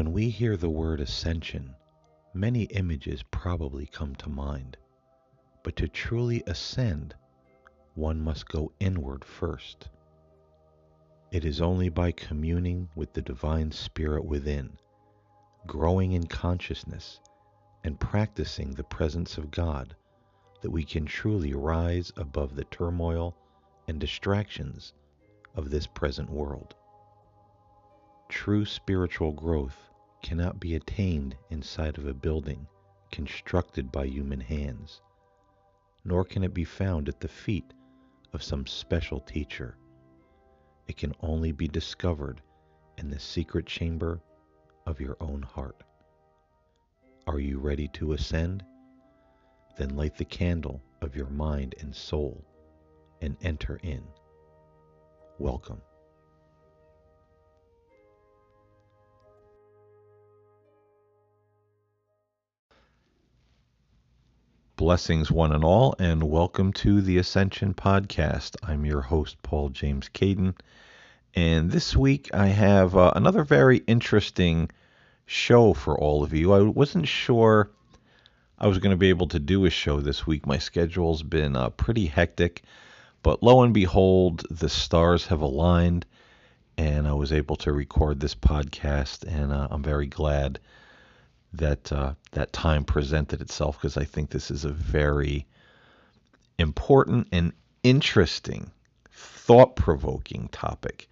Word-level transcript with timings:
When 0.00 0.14
we 0.14 0.30
hear 0.30 0.56
the 0.56 0.70
word 0.70 0.98
ascension, 0.98 1.76
many 2.32 2.62
images 2.62 3.22
probably 3.30 3.84
come 3.84 4.14
to 4.14 4.30
mind. 4.30 4.78
But 5.62 5.76
to 5.76 5.88
truly 5.88 6.42
ascend, 6.46 7.14
one 7.92 8.18
must 8.18 8.48
go 8.48 8.72
inward 8.80 9.26
first. 9.26 9.90
It 11.30 11.44
is 11.44 11.60
only 11.60 11.90
by 11.90 12.12
communing 12.12 12.88
with 12.94 13.12
the 13.12 13.20
Divine 13.20 13.72
Spirit 13.72 14.24
within, 14.24 14.78
growing 15.66 16.12
in 16.12 16.26
consciousness, 16.26 17.20
and 17.84 18.00
practicing 18.00 18.70
the 18.70 18.84
presence 18.84 19.36
of 19.36 19.50
God 19.50 19.94
that 20.62 20.70
we 20.70 20.82
can 20.82 21.04
truly 21.04 21.52
rise 21.52 22.10
above 22.16 22.56
the 22.56 22.64
turmoil 22.64 23.36
and 23.86 24.00
distractions 24.00 24.94
of 25.54 25.68
this 25.68 25.86
present 25.86 26.30
world. 26.30 26.74
True 28.30 28.64
spiritual 28.64 29.32
growth 29.32 29.89
cannot 30.22 30.60
be 30.60 30.74
attained 30.74 31.36
inside 31.50 31.98
of 31.98 32.06
a 32.06 32.14
building 32.14 32.66
constructed 33.10 33.90
by 33.90 34.04
human 34.04 34.40
hands, 34.40 35.00
nor 36.04 36.24
can 36.24 36.44
it 36.44 36.54
be 36.54 36.64
found 36.64 37.08
at 37.08 37.20
the 37.20 37.28
feet 37.28 37.72
of 38.32 38.42
some 38.42 38.66
special 38.66 39.20
teacher. 39.20 39.76
It 40.86 40.96
can 40.96 41.14
only 41.20 41.52
be 41.52 41.68
discovered 41.68 42.40
in 42.98 43.10
the 43.10 43.18
secret 43.18 43.66
chamber 43.66 44.20
of 44.86 45.00
your 45.00 45.16
own 45.20 45.42
heart. 45.42 45.82
Are 47.26 47.40
you 47.40 47.58
ready 47.58 47.88
to 47.88 48.12
ascend? 48.12 48.64
Then 49.76 49.96
light 49.96 50.16
the 50.16 50.24
candle 50.24 50.82
of 51.00 51.16
your 51.16 51.28
mind 51.28 51.74
and 51.80 51.94
soul 51.94 52.44
and 53.20 53.36
enter 53.42 53.78
in. 53.82 54.02
Welcome. 55.38 55.80
Blessings, 64.80 65.30
one 65.30 65.52
and 65.52 65.62
all, 65.62 65.94
and 65.98 66.22
welcome 66.22 66.72
to 66.72 67.02
the 67.02 67.18
Ascension 67.18 67.74
Podcast. 67.74 68.56
I'm 68.62 68.86
your 68.86 69.02
host, 69.02 69.36
Paul 69.42 69.68
James 69.68 70.08
Caiden, 70.08 70.54
and 71.34 71.70
this 71.70 71.94
week 71.94 72.30
I 72.32 72.46
have 72.46 72.96
uh, 72.96 73.12
another 73.14 73.44
very 73.44 73.82
interesting 73.86 74.70
show 75.26 75.74
for 75.74 76.00
all 76.00 76.24
of 76.24 76.32
you. 76.32 76.54
I 76.54 76.62
wasn't 76.62 77.06
sure 77.06 77.70
I 78.58 78.68
was 78.68 78.78
going 78.78 78.92
to 78.92 78.96
be 78.96 79.10
able 79.10 79.28
to 79.28 79.38
do 79.38 79.66
a 79.66 79.70
show 79.70 80.00
this 80.00 80.26
week. 80.26 80.46
My 80.46 80.56
schedule's 80.56 81.22
been 81.22 81.56
uh, 81.56 81.68
pretty 81.68 82.06
hectic, 82.06 82.62
but 83.22 83.42
lo 83.42 83.62
and 83.62 83.74
behold, 83.74 84.46
the 84.50 84.70
stars 84.70 85.26
have 85.26 85.42
aligned, 85.42 86.06
and 86.78 87.06
I 87.06 87.12
was 87.12 87.34
able 87.34 87.56
to 87.56 87.72
record 87.74 88.18
this 88.18 88.34
podcast, 88.34 89.26
and 89.28 89.52
uh, 89.52 89.68
I'm 89.70 89.82
very 89.82 90.06
glad 90.06 90.58
that 91.52 91.92
uh, 91.92 92.14
that 92.32 92.52
time 92.52 92.84
presented 92.84 93.40
itself 93.40 93.76
because 93.76 93.96
I 93.96 94.04
think 94.04 94.30
this 94.30 94.50
is 94.50 94.64
a 94.64 94.72
very 94.72 95.46
important 96.58 97.28
and 97.32 97.52
interesting, 97.82 98.70
thought-provoking 99.12 100.48
topic. 100.52 101.08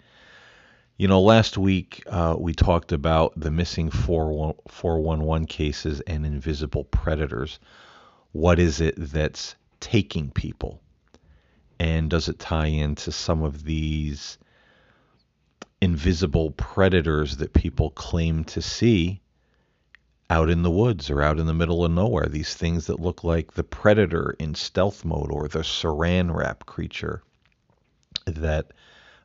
You 0.96 1.08
know, 1.08 1.20
last 1.20 1.56
week 1.56 2.02
uh, 2.06 2.36
we 2.38 2.52
talked 2.54 2.92
about 2.92 3.32
the 3.38 3.50
missing 3.50 3.90
411 3.90 5.46
cases 5.46 6.00
and 6.02 6.26
invisible 6.26 6.84
predators. 6.84 7.60
What 8.32 8.58
is 8.58 8.80
it 8.80 8.94
that's 8.96 9.54
taking 9.80 10.30
people? 10.30 10.80
And 11.78 12.10
does 12.10 12.28
it 12.28 12.40
tie 12.40 12.66
into 12.66 13.12
some 13.12 13.42
of 13.42 13.64
these 13.64 14.38
invisible 15.80 16.50
predators 16.50 17.36
that 17.36 17.52
people 17.52 17.90
claim 17.90 18.42
to 18.44 18.60
see 18.60 19.20
out 20.30 20.50
in 20.50 20.62
the 20.62 20.70
woods 20.70 21.08
or 21.10 21.22
out 21.22 21.38
in 21.38 21.46
the 21.46 21.54
middle 21.54 21.84
of 21.84 21.90
nowhere. 21.90 22.26
These 22.26 22.54
things 22.54 22.86
that 22.86 23.00
look 23.00 23.24
like 23.24 23.52
the 23.52 23.64
predator 23.64 24.36
in 24.38 24.54
stealth 24.54 25.04
mode 25.04 25.30
or 25.32 25.48
the 25.48 25.60
saran 25.60 26.34
wrap 26.34 26.66
creature 26.66 27.22
that 28.26 28.72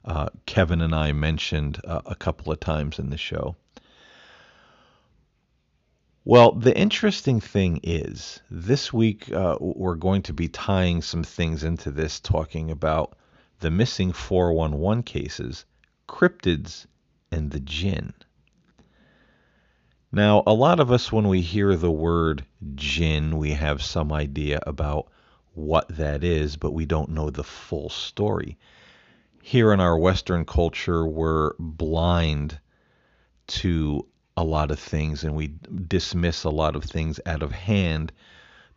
uh, 0.06 0.30
Kevin 0.46 0.82
and 0.82 0.96
I 0.96 1.12
mentioned 1.12 1.80
uh, 1.86 2.02
a 2.06 2.16
couple 2.16 2.52
of 2.52 2.60
times 2.60 3.00
in 3.00 3.10
the 3.10 3.18
show. 3.18 3.56
Well, 6.26 6.54
the 6.54 6.78
interesting 6.78 7.42
thing 7.42 7.82
is, 7.84 8.40
this 8.50 8.94
week 8.94 9.30
uh, 9.30 9.58
we're 9.60 9.96
going 9.96 10.22
to 10.24 10.34
be 10.34 10.48
tying 10.48 11.02
some 11.02 11.24
things 11.24 11.66
into 11.66 11.92
this, 11.92 12.22
talking 12.22 12.72
about 12.72 13.18
the 13.60 13.70
missing 13.70 14.14
411 14.14 15.04
cases, 15.04 15.66
cryptids, 16.08 16.86
and 17.30 17.52
the 17.52 17.60
jinn. 17.60 18.14
Now, 20.16 20.44
a 20.46 20.54
lot 20.54 20.80
of 20.80 20.92
us, 20.92 21.12
when 21.12 21.28
we 21.28 21.42
hear 21.42 21.76
the 21.76 21.90
word 21.90 22.46
jinn, 22.76 23.36
we 23.36 23.54
have 23.54 23.82
some 23.82 24.12
idea 24.12 24.62
about 24.68 25.08
what 25.56 25.88
that 25.88 26.24
is, 26.24 26.56
but 26.56 26.70
we 26.70 26.86
don't 26.86 27.10
know 27.10 27.32
the 27.32 27.44
full 27.44 27.90
story. 27.90 28.60
Here 29.42 29.74
in 29.74 29.80
our 29.80 29.98
Western 29.98 30.46
culture, 30.46 31.04
we're 31.04 31.54
blind 31.58 32.60
to 33.48 34.06
a 34.38 34.44
lot 34.44 34.70
of 34.70 34.78
things 34.78 35.24
and 35.24 35.36
we 35.36 35.56
dismiss 35.88 36.44
a 36.44 36.52
lot 36.52 36.76
of 36.76 36.84
things 36.84 37.20
out 37.26 37.42
of 37.42 37.52
hand 37.52 38.12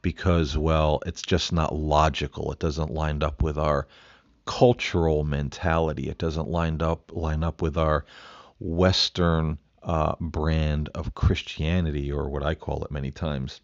because, 0.01 0.57
well, 0.57 1.03
it's 1.05 1.21
just 1.21 1.53
not 1.53 1.75
logical. 1.75 2.51
It 2.51 2.61
doesn't 2.61 2.95
line 2.95 3.23
up 3.23 3.43
with 3.43 3.59
our 3.59 3.87
cultural 4.47 5.23
mentality. 5.23 6.09
It 6.09 6.17
doesn't 6.17 6.49
line 6.49 6.81
up 6.81 7.13
line 7.15 7.45
up 7.45 7.61
with 7.61 7.77
our 7.77 8.07
Western 8.59 9.59
uh, 9.87 10.17
brand 10.21 10.91
of 10.95 11.15
Christianity, 11.15 12.11
or 12.13 12.29
what 12.29 12.43
I 12.43 12.55
call 12.55 12.85
it 12.85 12.91
many 12.91 13.13
times, 13.13 13.61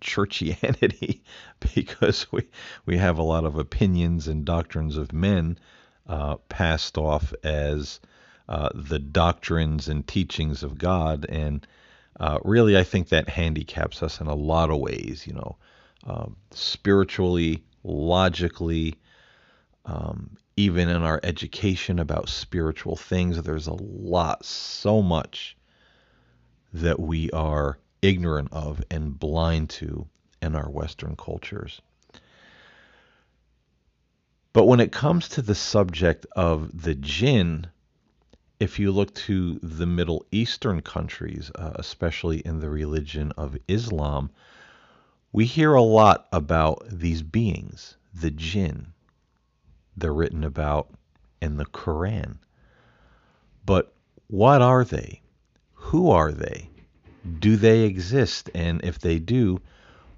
churchianity, 0.00 1.20
because 1.74 2.26
we 2.32 2.48
we 2.86 2.96
have 2.96 3.18
a 3.18 3.22
lot 3.22 3.44
of 3.44 3.56
opinions 3.56 4.26
and 4.26 4.44
doctrines 4.44 4.96
of 4.96 5.12
men 5.12 5.58
uh, 6.08 6.36
passed 6.48 6.96
off 6.96 7.34
as 7.44 8.00
uh, 8.48 8.70
the 8.74 8.98
doctrines 8.98 9.88
and 9.88 10.06
teachings 10.06 10.62
of 10.62 10.78
God, 10.78 11.26
and 11.28 11.66
uh, 12.18 12.38
really, 12.42 12.76
I 12.76 12.82
think 12.82 13.10
that 13.10 13.28
handicaps 13.28 14.02
us 14.02 14.20
in 14.20 14.26
a 14.26 14.34
lot 14.34 14.70
of 14.70 14.78
ways. 14.78 15.26
You 15.26 15.34
know, 15.34 15.56
um, 16.06 16.36
spiritually, 16.50 17.62
logically, 17.84 18.94
um, 19.84 20.38
even 20.60 20.90
in 20.90 21.02
our 21.02 21.18
education 21.22 21.98
about 21.98 22.28
spiritual 22.28 22.94
things, 22.94 23.42
there's 23.42 23.66
a 23.66 23.72
lot, 23.72 24.44
so 24.44 25.00
much 25.00 25.56
that 26.74 27.00
we 27.00 27.30
are 27.30 27.78
ignorant 28.02 28.48
of 28.52 28.84
and 28.90 29.18
blind 29.18 29.70
to 29.70 30.06
in 30.42 30.54
our 30.54 30.68
Western 30.68 31.16
cultures. 31.16 31.80
But 34.52 34.66
when 34.66 34.80
it 34.80 34.92
comes 34.92 35.30
to 35.30 35.42
the 35.42 35.54
subject 35.54 36.26
of 36.32 36.82
the 36.82 36.94
jinn, 36.94 37.68
if 38.58 38.78
you 38.78 38.92
look 38.92 39.14
to 39.14 39.58
the 39.62 39.86
Middle 39.86 40.26
Eastern 40.30 40.82
countries, 40.82 41.50
uh, 41.54 41.72
especially 41.76 42.40
in 42.40 42.60
the 42.60 42.68
religion 42.68 43.32
of 43.38 43.56
Islam, 43.66 44.28
we 45.32 45.46
hear 45.46 45.72
a 45.72 45.82
lot 45.82 46.28
about 46.32 46.84
these 46.86 47.22
beings, 47.22 47.96
the 48.12 48.30
jinn 48.30 48.92
they're 50.00 50.12
written 50.12 50.44
about 50.44 50.90
in 51.40 51.56
the 51.56 51.66
Quran. 51.66 52.38
But 53.64 53.92
what 54.26 54.62
are 54.62 54.84
they? 54.84 55.22
Who 55.74 56.10
are 56.10 56.32
they? 56.32 56.70
Do 57.38 57.56
they 57.56 57.82
exist? 57.82 58.50
And 58.54 58.82
if 58.84 58.98
they 58.98 59.18
do, 59.18 59.60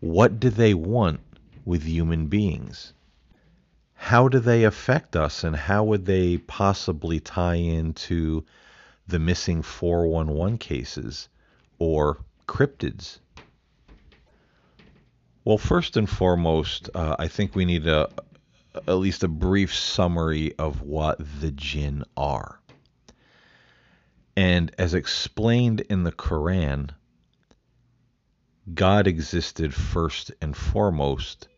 what 0.01 0.41
do 0.41 0.51
they 0.51 0.75
want 0.75 1.21
with 1.65 1.85
human 1.85 2.27
beings? 2.27 2.93
How 3.95 4.29
do 4.29 4.41
they 4.41 4.65
affect 4.65 5.15
us, 5.15 5.45
and 5.45 5.55
how 5.55 5.85
would 5.85 6.07
they 6.07 6.39
possibly 6.39 7.21
tie 7.21 7.55
into 7.55 8.45
the 9.07 9.19
missing 9.21 9.63
411 9.63 10.59
cases 10.59 11.29
or 11.79 12.19
cryptids? 12.49 13.19
Well, 15.45 15.59
first 15.59 15.97
and 15.97 16.09
foremost, 16.09 16.91
uh, 16.95 17.17
I 17.19 17.29
think 17.29 17.55
we 17.55 17.65
need 17.65 17.85
to 17.85 18.09
at 18.75 18.95
least 18.95 19.23
a 19.23 19.29
brief 19.29 19.75
summary 19.75 20.55
of 20.59 20.83
what 20.83 21.21
the 21.41 21.51
jinn 21.51 22.05
are. 22.17 22.61
And 24.37 24.75
as 24.79 24.95
explained 24.95 25.81
in 25.83 26.05
the 26.05 26.13
Quran, 26.13 26.91
God 28.73 29.07
existed 29.07 29.75
first 29.75 30.31
and 30.41 30.57
foremost, 30.57 31.49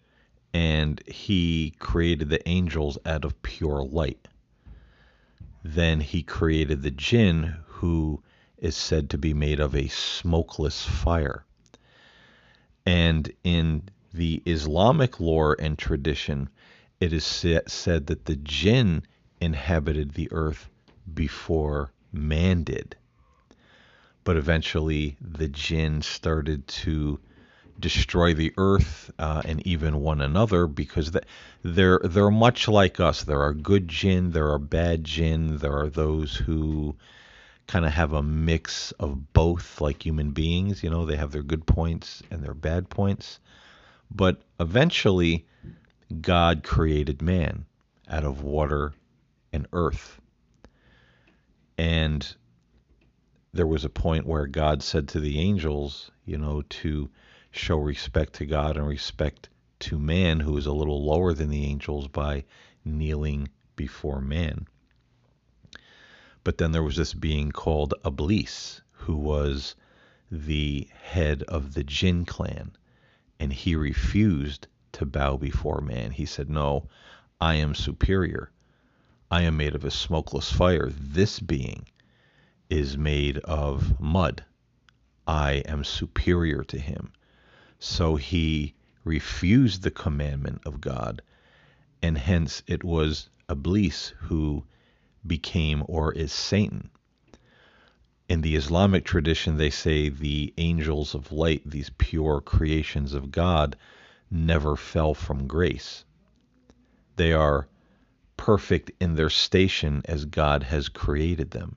and 0.53 1.03
he 1.07 1.75
created 1.79 2.31
the 2.31 2.47
angels 2.49 2.99
out 3.07 3.25
of 3.25 3.43
pure 3.43 3.85
light. 3.85 4.29
Then 5.63 6.01
he 6.01 6.23
created 6.23 6.83
the 6.83 6.91
jinn, 6.91 7.57
who 7.67 8.23
is 8.59 8.77
said 8.77 9.11
to 9.11 9.19
be 9.19 9.35
made 9.35 9.61
of 9.61 9.75
a 9.75 9.89
smokeless 9.89 10.85
fire. 10.85 11.45
And 12.87 13.33
in 13.45 13.83
the 14.13 14.43
Islamic 14.47 15.21
lore 15.21 15.57
and 15.59 15.79
tradition, 15.79 16.49
it 17.00 17.12
is 17.12 17.25
said 17.25 18.06
that 18.06 18.25
the 18.25 18.37
jinn 18.37 19.02
inhabited 19.41 20.12
the 20.14 20.29
earth 20.32 20.69
before 21.12 21.93
man 22.12 22.62
did. 22.64 22.96
but 24.25 24.37
eventually 24.37 25.17
the 25.20 25.49
jinn 25.49 26.02
started 26.02 26.67
to 26.67 27.19
destroy 27.79 28.35
the 28.35 28.52
earth 28.56 29.11
uh, 29.19 29.43
and 29.44 29.67
even 29.67 30.00
one 30.00 30.20
another 30.20 30.67
because 30.67 31.11
they're 31.62 32.00
they're 32.05 32.31
much 32.31 32.69
like 32.69 33.00
us. 33.00 33.25
There 33.25 33.43
are 33.43 33.52
good 33.55 33.88
jinn, 33.88 34.31
there 34.31 34.50
are 34.50 34.58
bad 34.58 35.05
jinn, 35.05 35.58
there 35.58 35.76
are 35.76 35.91
those 35.91 36.37
who 36.37 36.96
kind 37.67 37.85
of 37.87 37.93
have 37.93 38.12
a 38.12 38.23
mix 38.23 38.93
of 38.93 39.32
both, 39.32 39.81
like 39.81 40.05
human 40.05 40.31
beings. 40.32 40.82
You 40.82 40.91
know, 40.91 41.05
they 41.06 41.17
have 41.17 41.32
their 41.32 41.43
good 41.43 41.67
points 41.67 42.23
and 42.31 42.43
their 42.43 42.55
bad 42.55 42.88
points. 42.91 43.41
But 44.11 44.43
eventually, 44.61 45.46
God 46.21 46.62
created 46.62 47.23
man 47.23 47.67
out 48.09 48.25
of 48.25 48.43
water 48.43 48.93
and 49.53 49.67
earth. 49.73 50.21
And 51.79 52.35
there 53.53 53.67
was 53.67 53.85
a 53.85 53.91
point 53.91 54.27
where 54.27 54.47
God 54.47 54.83
said 54.83 55.09
to 55.09 55.21
the 55.21 55.39
angels, 55.39 56.11
you 56.25 56.37
know, 56.39 56.62
to 56.62 57.11
show 57.51 57.77
respect 57.77 58.35
to 58.35 58.47
God 58.47 58.77
and 58.77 58.87
respect 58.87 59.49
to 59.81 59.99
man, 59.99 60.41
who 60.41 60.56
is 60.56 60.67
a 60.67 60.73
little 60.73 61.05
lower 61.05 61.33
than 61.33 61.51
the 61.51 61.65
angels, 61.65 62.09
by 62.09 62.45
kneeling 62.85 63.49
before 63.77 64.21
man. 64.21 64.67
But 66.43 66.59
then 66.59 66.73
there 66.73 66.83
was 66.83 66.97
this 66.97 67.15
being 67.15 67.53
called 67.53 67.95
Iblis, 68.05 68.83
who 68.93 69.17
was 69.17 69.75
the 70.31 70.89
head 70.93 71.43
of 71.45 71.75
the 71.75 71.85
jinn 71.85 72.25
clan, 72.25 72.77
and 73.39 73.53
he 73.53 73.75
refused 73.77 74.67
to 74.94 75.06
bow 75.06 75.37
before 75.37 75.81
man. 75.81 76.11
He 76.11 76.26
said, 76.26 76.49
No, 76.49 76.88
I 77.41 77.55
am 77.56 77.75
superior. 77.75 78.50
I 79.31 79.43
am 79.43 79.56
made 79.56 79.75
of 79.75 79.85
a 79.85 79.91
smokeless 79.91 80.50
fire. 80.50 80.91
This 80.91 81.41
being 81.41 81.87
is 82.70 82.96
made 82.96 83.38
of 83.38 84.00
mud. 84.00 84.44
I 85.26 85.62
am 85.67 85.85
superior 85.85 86.62
to 86.64 86.79
him. 86.79 87.12
So 87.79 88.17
he 88.17 88.75
refused 89.05 89.82
the 89.82 89.91
commandment 89.91 90.62
of 90.64 90.81
God, 90.81 91.23
and 92.02 92.17
hence 92.17 92.62
it 92.67 92.85
was 92.85 93.29
Iblis 93.49 94.14
who 94.20 94.64
became 95.26 95.82
or 95.87 96.12
is 96.12 96.32
Satan. 96.32 96.91
In 98.29 98.41
the 98.41 98.56
Islamic 98.56 99.05
tradition, 99.05 99.56
they 99.56 99.70
say 99.70 100.08
the 100.08 100.55
angels 100.56 101.14
of 101.14 101.32
light, 101.32 101.62
these 101.69 101.91
pure 101.99 102.41
creations 102.41 103.12
of 103.12 103.31
God, 103.31 103.76
never 104.31 104.76
fell 104.76 105.15
from 105.15 105.47
grace. 105.47 106.05
They 107.17 107.32
are 107.32 107.69
perfect 108.37 108.91
in 109.00 109.15
their 109.15 109.31
station 109.31 110.03
as 110.06 110.25
God 110.25 110.65
has 110.65 110.88
created 110.88 111.50
them. 111.53 111.76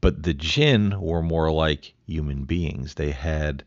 But 0.00 0.22
the 0.22 0.34
jinn 0.34 1.00
were 1.00 1.22
more 1.22 1.52
like 1.52 1.94
human 2.06 2.44
beings. 2.44 2.94
They 2.94 3.10
had 3.10 3.64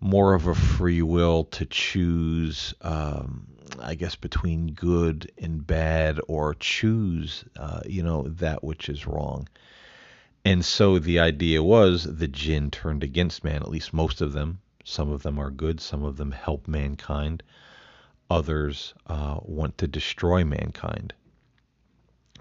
more 0.00 0.34
of 0.34 0.46
a 0.46 0.54
free 0.54 1.00
will 1.00 1.44
to 1.44 1.64
choose 1.64 2.74
um, 2.82 3.54
I 3.80 3.94
guess, 3.94 4.14
between 4.14 4.68
good 4.68 5.30
and 5.38 5.66
bad 5.66 6.20
or 6.28 6.54
choose, 6.54 7.44
uh, 7.56 7.80
you 7.86 8.02
know, 8.02 8.22
that 8.28 8.62
which 8.62 8.88
is 8.88 9.06
wrong. 9.06 9.48
And 10.44 10.62
so 10.64 10.98
the 10.98 11.18
idea 11.18 11.62
was 11.62 12.04
the 12.04 12.28
jinn 12.28 12.70
turned 12.70 13.02
against 13.02 13.44
man, 13.44 13.62
at 13.62 13.70
least 13.70 13.94
most 13.94 14.20
of 14.20 14.34
them. 14.34 14.60
Some 14.84 15.10
of 15.10 15.22
them 15.22 15.38
are 15.38 15.50
good, 15.50 15.80
some 15.80 16.04
of 16.04 16.18
them 16.18 16.32
help 16.32 16.68
mankind, 16.68 17.42
others 18.28 18.92
uh, 19.06 19.38
want 19.42 19.78
to 19.78 19.88
destroy 19.88 20.44
mankind. 20.44 21.14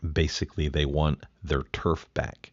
Basically, 0.01 0.67
they 0.67 0.85
want 0.85 1.23
their 1.41 1.63
turf 1.71 2.13
back. 2.13 2.51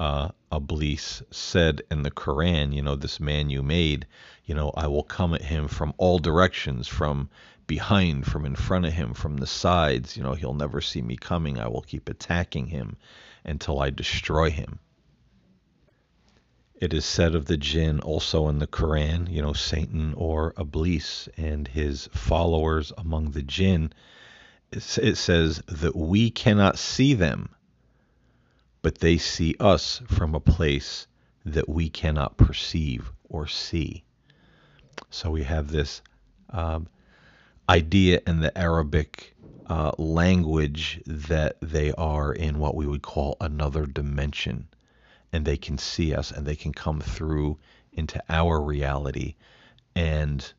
Uh, 0.00 0.30
Iblis 0.52 1.22
said 1.30 1.82
in 1.90 2.02
the 2.02 2.10
Quran, 2.10 2.74
you 2.74 2.82
know, 2.82 2.96
this 2.96 3.20
man 3.20 3.48
you 3.48 3.62
made, 3.62 4.06
you 4.44 4.54
know, 4.54 4.72
I 4.76 4.88
will 4.88 5.04
come 5.04 5.32
at 5.32 5.42
him 5.42 5.68
from 5.68 5.94
all 5.96 6.18
directions, 6.18 6.88
from 6.88 7.30
behind, 7.66 8.26
from 8.26 8.46
in 8.46 8.54
front 8.54 8.86
of 8.86 8.92
him, 8.92 9.14
from 9.14 9.36
the 9.36 9.46
sides. 9.46 10.16
You 10.16 10.22
know, 10.22 10.34
he'll 10.34 10.54
never 10.54 10.80
see 10.80 11.02
me 11.02 11.16
coming. 11.16 11.58
I 11.58 11.68
will 11.68 11.82
keep 11.82 12.08
attacking 12.08 12.66
him 12.66 12.96
until 13.44 13.80
I 13.80 13.90
destroy 13.90 14.50
him. 14.50 14.78
It 16.78 16.92
is 16.92 17.06
said 17.06 17.34
of 17.34 17.46
the 17.46 17.56
jinn 17.56 18.00
also 18.00 18.48
in 18.48 18.58
the 18.58 18.66
Quran, 18.66 19.30
you 19.30 19.40
know, 19.40 19.54
Satan 19.54 20.12
or 20.14 20.52
Iblis 20.58 21.26
and 21.36 21.66
his 21.66 22.08
followers 22.12 22.92
among 22.98 23.30
the 23.30 23.42
jinn. 23.42 23.92
It 24.70 24.82
says 24.82 25.62
that 25.68 25.96
we 25.96 26.30
cannot 26.30 26.78
see 26.78 27.14
them, 27.14 27.48
but 28.82 28.98
they 28.98 29.16
see 29.16 29.54
us 29.58 30.02
from 30.06 30.34
a 30.34 30.40
place 30.40 31.06
that 31.46 31.68
we 31.68 31.88
cannot 31.88 32.36
perceive 32.36 33.10
or 33.28 33.46
see. 33.46 34.04
So 35.08 35.30
we 35.30 35.44
have 35.44 35.68
this 35.68 36.02
um, 36.50 36.88
idea 37.68 38.20
in 38.26 38.40
the 38.40 38.56
Arabic 38.56 39.34
uh, 39.66 39.92
language 39.98 41.02
that 41.06 41.56
they 41.60 41.92
are 41.92 42.32
in 42.32 42.58
what 42.58 42.74
we 42.74 42.86
would 42.86 43.02
call 43.02 43.36
another 43.40 43.86
dimension. 43.86 44.68
And 45.32 45.44
they 45.44 45.56
can 45.56 45.76
see 45.78 46.14
us 46.14 46.30
and 46.30 46.46
they 46.46 46.56
can 46.56 46.72
come 46.72 47.00
through 47.00 47.58
into 47.92 48.22
our 48.28 48.60
reality. 48.60 49.34
And 49.94 50.52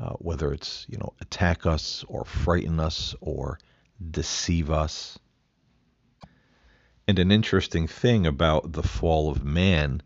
uh, 0.00 0.14
whether 0.14 0.52
it's, 0.52 0.86
you 0.88 0.96
know, 0.96 1.12
attack 1.20 1.66
us 1.66 2.04
or 2.08 2.24
frighten 2.24 2.80
us 2.80 3.14
or 3.20 3.58
deceive 4.10 4.70
us. 4.70 5.18
And 7.06 7.18
an 7.18 7.32
interesting 7.32 7.86
thing 7.86 8.26
about 8.26 8.72
the 8.72 8.82
fall 8.82 9.30
of 9.30 9.42
man 9.42 10.02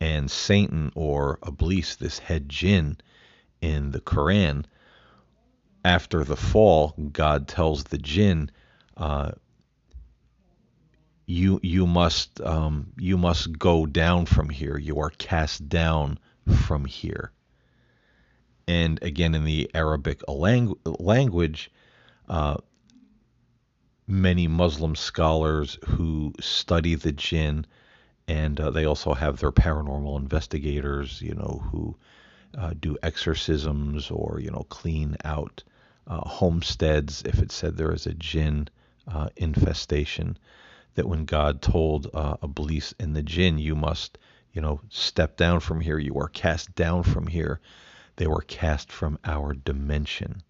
and 0.00 0.30
Satan 0.30 0.92
or 0.94 1.38
Iblis, 1.46 1.96
this 1.96 2.18
head 2.18 2.48
jinn 2.48 2.98
in 3.60 3.90
the 3.90 4.00
Quran, 4.00 4.64
after 5.84 6.22
the 6.24 6.36
fall, 6.36 6.94
God 7.12 7.48
tells 7.48 7.84
the 7.84 7.98
jinn, 7.98 8.50
uh, 8.96 9.32
"You 11.26 11.58
you 11.62 11.86
must 11.86 12.40
um, 12.40 12.92
you 12.96 13.18
must 13.18 13.58
go 13.58 13.86
down 13.86 14.26
from 14.26 14.48
here. 14.48 14.78
You 14.78 15.00
are 15.00 15.10
cast 15.10 15.68
down 15.68 16.18
from 16.46 16.84
here." 16.84 17.32
And 18.68 19.02
again, 19.02 19.34
in 19.34 19.44
the 19.44 19.70
Arabic 19.74 20.20
langu- 20.28 20.78
language, 21.00 21.70
uh, 22.28 22.58
many 24.06 24.46
Muslim 24.46 24.94
scholars 24.94 25.78
who 25.84 26.32
study 26.40 26.94
the 26.94 27.12
jinn, 27.12 27.66
and 28.28 28.60
uh, 28.60 28.70
they 28.70 28.84
also 28.84 29.14
have 29.14 29.38
their 29.38 29.52
paranormal 29.52 30.18
investigators, 30.18 31.20
you 31.20 31.34
know, 31.34 31.62
who 31.72 31.96
uh, 32.56 32.72
do 32.78 32.96
exorcisms 33.02 34.10
or 34.10 34.38
you 34.40 34.50
know 34.50 34.64
clean 34.68 35.16
out 35.24 35.64
uh, 36.06 36.28
homesteads 36.28 37.22
if 37.24 37.38
it 37.38 37.52
said 37.52 37.76
there 37.76 37.92
is 37.92 38.06
a 38.06 38.14
jinn 38.14 38.68
uh, 39.06 39.28
infestation. 39.36 40.38
That 40.94 41.08
when 41.08 41.24
God 41.24 41.62
told 41.62 42.10
uh, 42.12 42.36
Iblis 42.42 42.94
and 42.98 43.16
the 43.16 43.22
jinn, 43.22 43.58
you 43.58 43.74
must, 43.74 44.18
you 44.52 44.60
know, 44.60 44.80
step 44.90 45.36
down 45.36 45.60
from 45.60 45.80
here, 45.80 45.98
you 45.98 46.18
are 46.18 46.28
cast 46.28 46.74
down 46.74 47.02
from 47.02 47.26
here, 47.26 47.60
they 48.16 48.26
were 48.26 48.42
cast 48.42 48.92
from 48.92 49.18
our 49.24 49.54
dimension. 49.54 50.42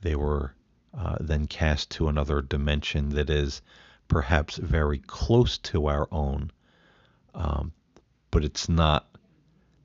They 0.00 0.14
were 0.14 0.54
uh, 0.96 1.16
then 1.18 1.46
cast 1.46 1.90
to 1.92 2.08
another 2.08 2.40
dimension 2.40 3.10
that 3.10 3.30
is 3.30 3.62
perhaps 4.06 4.56
very 4.56 4.98
close 4.98 5.58
to 5.58 5.86
our 5.86 6.08
own, 6.12 6.50
um, 7.34 7.72
but 8.30 8.44
it's 8.44 8.68
not 8.68 9.08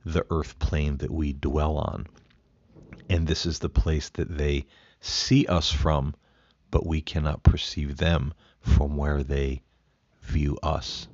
the 0.05 0.25
earth 0.29 0.59
plane 0.59 0.97
that 0.97 1.11
we 1.11 1.33
dwell 1.33 1.77
on 1.77 2.07
and 3.09 3.27
this 3.27 3.45
is 3.45 3.59
the 3.59 3.69
place 3.69 4.09
that 4.09 4.37
they 4.37 4.65
see 4.99 5.45
us 5.47 5.71
from, 5.71 6.15
but 6.71 6.85
we 6.85 7.01
cannot 7.01 7.43
perceive 7.43 7.97
them 7.97 8.33
from 8.61 8.95
where 8.97 9.23
they 9.23 9.61
view 10.21 10.57
us. 10.63 11.07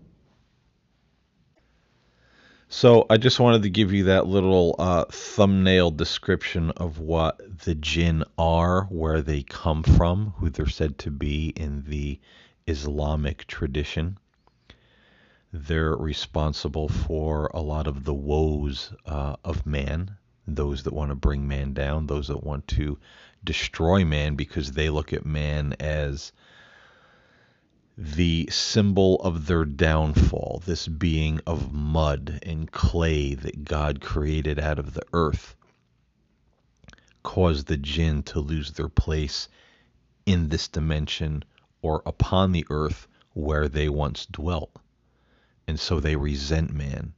So 2.71 3.07
I 3.09 3.17
just 3.17 3.39
wanted 3.39 3.63
to 3.63 3.69
give 3.71 3.91
you 3.91 4.03
that 4.03 4.27
little 4.27 4.75
uh, 4.77 5.05
thumbnail 5.05 5.89
description 5.89 6.69
of 6.77 6.99
what 6.99 7.41
the 7.63 7.73
jinn 7.73 8.23
are, 8.37 8.83
where 8.91 9.23
they 9.23 9.41
come 9.41 9.81
from, 9.81 10.35
who 10.37 10.51
they're 10.51 10.67
said 10.67 10.99
to 10.99 11.09
be 11.09 11.47
in 11.55 11.83
the 11.87 12.19
Islamic 12.67 13.47
tradition. 13.47 14.19
They're 15.51 15.95
responsible 15.95 16.89
for 16.89 17.49
a 17.55 17.59
lot 17.59 17.87
of 17.87 18.03
the 18.03 18.13
woes 18.13 18.93
uh, 19.03 19.37
of 19.43 19.65
man, 19.65 20.18
those 20.55 20.83
that 20.83 20.93
want 20.93 21.09
to 21.11 21.15
bring 21.15 21.47
man 21.47 21.73
down, 21.73 22.07
those 22.07 22.27
that 22.27 22.43
want 22.43 22.67
to 22.69 22.97
destroy 23.43 24.03
man 24.05 24.35
because 24.35 24.71
they 24.71 24.89
look 24.89 25.13
at 25.13 25.25
man 25.25 25.75
as 25.79 26.31
the 27.97 28.47
symbol 28.51 29.17
of 29.21 29.47
their 29.47 29.65
downfall, 29.65 30.61
this 30.65 30.87
being 30.87 31.41
of 31.45 31.73
mud 31.73 32.39
and 32.43 32.71
clay 32.71 33.33
that 33.33 33.65
God 33.65 33.99
created 33.99 34.59
out 34.59 34.79
of 34.79 34.93
the 34.93 35.05
earth, 35.11 35.55
caused 37.23 37.67
the 37.67 37.77
jinn 37.77 38.23
to 38.23 38.39
lose 38.39 38.71
their 38.71 38.87
place 38.87 39.49
in 40.25 40.49
this 40.49 40.67
dimension 40.67 41.43
or 41.81 42.01
upon 42.05 42.51
the 42.51 42.65
earth 42.69 43.07
where 43.33 43.67
they 43.67 43.89
once 43.89 44.25
dwelt. 44.25 44.71
And 45.67 45.79
so 45.79 45.99
they 45.99 46.15
resent 46.15 46.73
man 46.73 47.13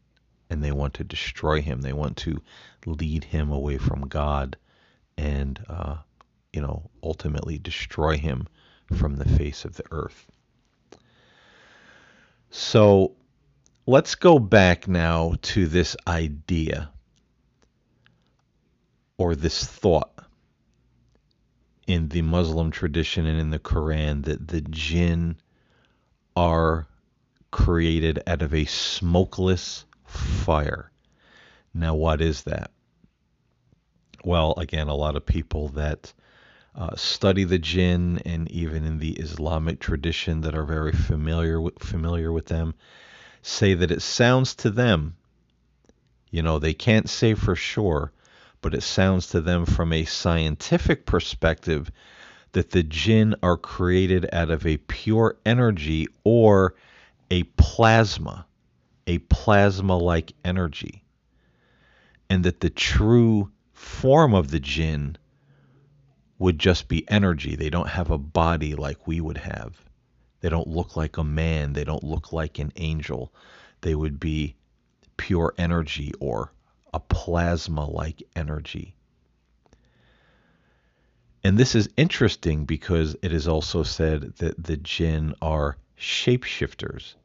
and 0.51 0.62
they 0.62 0.74
want 0.74 0.93
to 0.96 1.05
destroy 1.05 1.62
him. 1.62 1.81
They 1.81 1.93
want 1.93 2.17
to 2.17 2.41
lead 2.86 3.24
him 3.24 3.51
away 3.51 3.77
from 3.77 4.10
God 4.10 4.58
and, 5.17 5.58
uh, 5.70 5.96
you 6.51 6.62
know, 6.62 6.89
ultimately 7.01 7.58
destroy 7.58 8.17
him 8.17 8.48
from 8.93 9.15
the 9.15 9.29
face 9.29 9.63
of 9.63 9.77
the 9.77 9.86
earth. 9.91 10.29
So 12.50 13.13
let's 13.88 14.15
go 14.15 14.39
back 14.39 14.89
now 14.89 15.36
to 15.41 15.67
this 15.67 15.96
idea 16.05 16.91
or 19.17 19.36
this 19.36 19.63
thought 19.63 20.12
in 21.88 22.10
the 22.10 22.24
Muslim 22.24 22.72
tradition 22.72 23.25
and 23.25 23.39
in 23.39 23.51
the 23.51 23.60
Quran 23.60 24.25
that 24.25 24.50
the 24.50 24.60
jinn 24.60 25.38
are 26.36 26.88
created 27.51 28.22
out 28.27 28.41
of 28.41 28.53
a 28.53 28.65
smokeless 28.65 29.86
fire. 30.12 30.91
Now, 31.74 31.96
what 31.96 32.22
is 32.22 32.44
that? 32.44 32.72
Well, 34.24 34.53
again, 34.58 34.88
a 34.88 34.96
lot 34.96 35.15
of 35.15 35.25
people 35.25 35.70
that 35.70 36.13
uh, 36.75 36.96
study 36.96 37.44
the 37.44 37.60
jinn 37.60 38.22
and 38.25 38.50
even 38.51 38.86
in 38.86 39.00
the 39.00 39.13
Islamic 39.13 39.80
tradition 39.80 40.41
that 40.41 40.56
are 40.56 40.63
very 40.63 40.91
familiar 40.91 41.60
with, 41.60 41.80
familiar 41.80 42.32
with 42.32 42.46
them 42.46 42.74
say 43.41 43.74
that 43.74 43.91
it 43.91 44.01
sounds 44.01 44.56
to 44.56 44.70
them, 44.70 45.15
you 46.30 46.41
know, 46.41 46.60
they 46.60 46.74
can't 46.74 47.10
say 47.10 47.34
for 47.34 47.56
sure, 47.56 48.12
but 48.62 48.74
it 48.74 48.84
sounds 48.84 49.27
to 49.27 49.41
them 49.41 49.65
from 49.65 49.91
a 49.91 50.06
scientific 50.06 51.06
perspective 51.06 51.91
that 52.51 52.70
the 52.72 52.84
jinn 52.84 53.36
are 53.41 53.58
created 53.58 54.30
out 54.32 54.51
of 54.51 54.65
a 54.65 54.77
pure 54.77 55.38
energy 55.46 56.08
or 56.24 56.75
a 57.30 57.44
plasma, 57.44 58.46
a 59.08 59.20
plasma 59.20 59.98
like 59.98 60.34
energy. 60.43 61.03
And 62.29 62.46
that 62.46 62.62
the 62.62 62.70
true 62.70 63.51
form 63.74 64.34
of 64.34 64.51
the 64.51 64.60
jinn 64.60 65.17
would 66.39 66.58
just 66.58 66.88
be 66.88 67.10
energy. 67.10 67.55
They 67.55 67.70
don't 67.70 67.89
have 67.89 68.10
a 68.10 68.17
body 68.17 68.74
like 68.75 69.05
we 69.08 69.22
would 69.22 69.38
have. 69.38 69.79
They 70.39 70.50
don't 70.50 70.67
look 70.67 70.96
like 70.96 71.17
a 71.17 71.24
man. 71.24 71.74
They 71.74 71.84
don't 71.84 72.03
look 72.03 72.34
like 72.34 72.58
an 72.58 72.72
angel. 72.77 73.34
They 73.81 73.93
would 73.96 74.20
be 74.20 74.55
pure 75.17 75.53
energy 75.58 76.13
or 76.20 76.51
a 76.93 77.00
plasma 77.00 77.86
like 77.86 78.24
energy. 78.36 78.96
And 81.43 81.58
this 81.58 81.75
is 81.75 81.89
interesting 81.98 82.65
because 82.65 83.15
it 83.22 83.34
is 83.34 83.48
also 83.48 83.84
said 83.84 84.36
that 84.38 84.63
the 84.63 84.77
jinn 84.77 85.36
are 85.41 85.77
shapeshifters. 85.98 87.15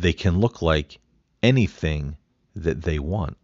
They 0.00 0.14
can 0.14 0.40
look 0.40 0.62
like 0.62 0.98
anything 1.42 2.16
that 2.56 2.80
they 2.80 2.98
want. 2.98 3.36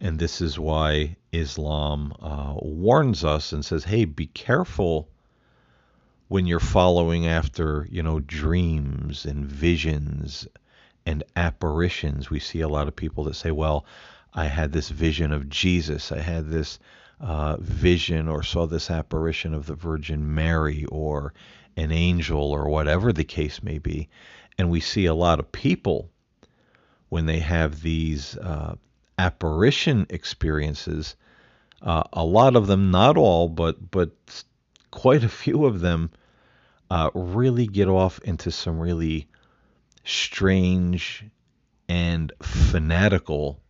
And 0.00 0.20
this 0.20 0.40
is 0.40 0.56
why 0.56 1.16
Islam 1.32 2.12
uh, 2.20 2.54
warns 2.62 3.24
us 3.24 3.52
and 3.52 3.64
says, 3.64 3.82
hey, 3.82 4.04
be 4.04 4.28
careful 4.28 5.08
when 6.28 6.46
you're 6.46 6.60
following 6.60 7.26
after, 7.26 7.88
you 7.90 8.04
know, 8.04 8.20
dreams 8.20 9.26
and 9.26 9.44
visions 9.44 10.46
and 11.04 11.24
apparitions. 11.34 12.30
We 12.30 12.38
see 12.38 12.60
a 12.60 12.68
lot 12.68 12.86
of 12.86 12.94
people 12.94 13.24
that 13.24 13.34
say, 13.34 13.50
well, 13.50 13.84
I 14.32 14.44
had 14.44 14.70
this 14.70 14.90
vision 14.90 15.32
of 15.32 15.48
Jesus. 15.48 16.12
I 16.12 16.20
had 16.20 16.48
this 16.48 16.78
uh, 17.20 17.56
vision 17.58 18.28
or 18.28 18.44
saw 18.44 18.66
this 18.66 18.92
apparition 18.92 19.54
of 19.54 19.66
the 19.66 19.74
Virgin 19.74 20.34
Mary 20.36 20.84
or 20.84 21.34
an 21.76 21.92
angel 21.92 22.50
or 22.50 22.68
whatever 22.68 23.12
the 23.12 23.24
case 23.24 23.62
may 23.62 23.78
be. 23.78 24.08
And 24.58 24.70
we 24.70 24.80
see 24.80 25.06
a 25.06 25.14
lot 25.14 25.40
of 25.40 25.52
people 25.52 26.10
when 27.08 27.26
they 27.26 27.40
have 27.40 27.82
these 27.82 28.36
uh, 28.36 28.76
apparition 29.18 30.06
experiences. 30.10 31.16
Uh, 31.82 32.04
a 32.12 32.24
lot 32.24 32.56
of 32.56 32.66
them, 32.66 32.90
not 32.90 33.16
all, 33.16 33.48
but 33.48 33.90
but 33.90 34.10
quite 34.90 35.24
a 35.24 35.28
few 35.28 35.64
of 35.64 35.80
them, 35.80 36.10
uh, 36.90 37.10
really 37.14 37.66
get 37.66 37.88
off 37.88 38.18
into 38.24 38.50
some 38.50 38.78
really 38.78 39.28
strange 40.04 41.24
and 41.88 42.32
fanatical 42.42 43.60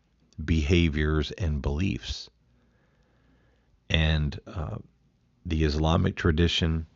behaviors 0.45 1.31
and 1.33 1.63
beliefs. 1.63 2.31
And 3.89 4.39
uh, 4.47 4.77
the 5.47 5.65
Islamic 5.65 6.17
tradition 6.17 6.87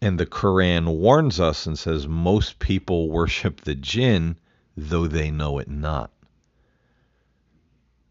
and 0.00 0.18
the 0.18 0.26
Quran 0.26 0.98
warns 0.98 1.40
us 1.40 1.66
and 1.66 1.78
says 1.78 2.06
most 2.06 2.58
people 2.58 3.10
worship 3.10 3.62
the 3.62 3.74
jinn, 3.74 4.36
though 4.76 5.06
they 5.06 5.30
know 5.30 5.58
it 5.58 5.68
not. 5.68 6.10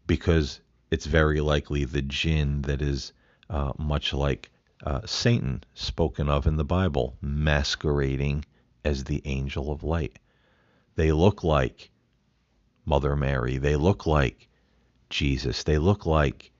Because 0.06 0.60
it's 0.90 1.06
very 1.06 1.40
likely 1.40 1.84
the 1.84 2.02
jinn 2.02 2.62
that 2.62 2.82
is 2.82 3.12
uh, 3.48 3.72
much 3.78 4.12
like 4.12 4.50
uh, 4.84 5.00
Satan 5.06 5.62
spoken 5.74 6.28
of 6.28 6.46
in 6.46 6.56
the 6.56 6.64
Bible, 6.64 7.16
masquerading 7.20 8.44
as 8.84 9.04
the 9.04 9.22
angel 9.24 9.70
of 9.70 9.82
light. 9.82 10.18
They 10.96 11.12
look 11.12 11.44
like 11.44 11.90
Mother 12.84 13.16
Mary. 13.16 13.58
They 13.58 13.76
look 13.76 14.06
like 14.06 14.48
Jesus. 15.10 15.62
They 15.62 15.78
look 15.78 16.06
like 16.06 16.52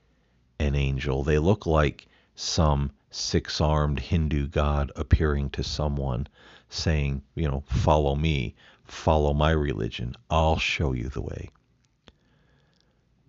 an 0.59 0.75
angel. 0.75 1.23
They 1.23 1.39
look 1.39 1.65
like 1.65 2.07
some 2.35 2.91
six 3.09 3.61
armed 3.61 3.99
Hindu 3.99 4.47
god 4.47 4.91
appearing 4.95 5.49
to 5.51 5.63
someone 5.63 6.27
saying, 6.69 7.23
you 7.35 7.47
know, 7.47 7.63
follow 7.67 8.15
me, 8.15 8.55
follow 8.83 9.33
my 9.33 9.51
religion. 9.51 10.15
I'll 10.29 10.59
show 10.59 10.93
you 10.93 11.09
the 11.09 11.21
way. 11.21 11.49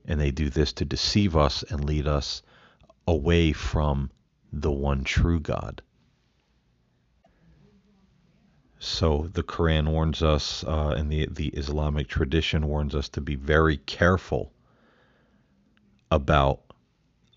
And 0.05 0.21
they 0.21 0.31
do 0.31 0.51
this 0.51 0.73
to 0.75 0.85
deceive 0.85 1.37
us 1.37 1.63
and 1.63 1.85
lead 1.85 2.07
us 2.07 2.43
away 3.07 3.53
from 3.53 4.11
the 4.53 4.73
one 4.73 5.05
true 5.05 5.41
God. 5.41 5.83
So 8.79 9.29
the 9.33 9.43
Quran 9.43 9.89
warns 9.89 10.23
us, 10.23 10.63
uh, 10.65 10.95
and 10.97 11.11
the 11.11 11.27
the 11.27 11.49
Islamic 11.49 12.07
tradition 12.07 12.69
warns 12.69 12.95
us 12.95 13.09
to 13.11 13.21
be 13.21 13.35
very 13.35 13.77
careful 13.77 14.53
about 16.11 16.61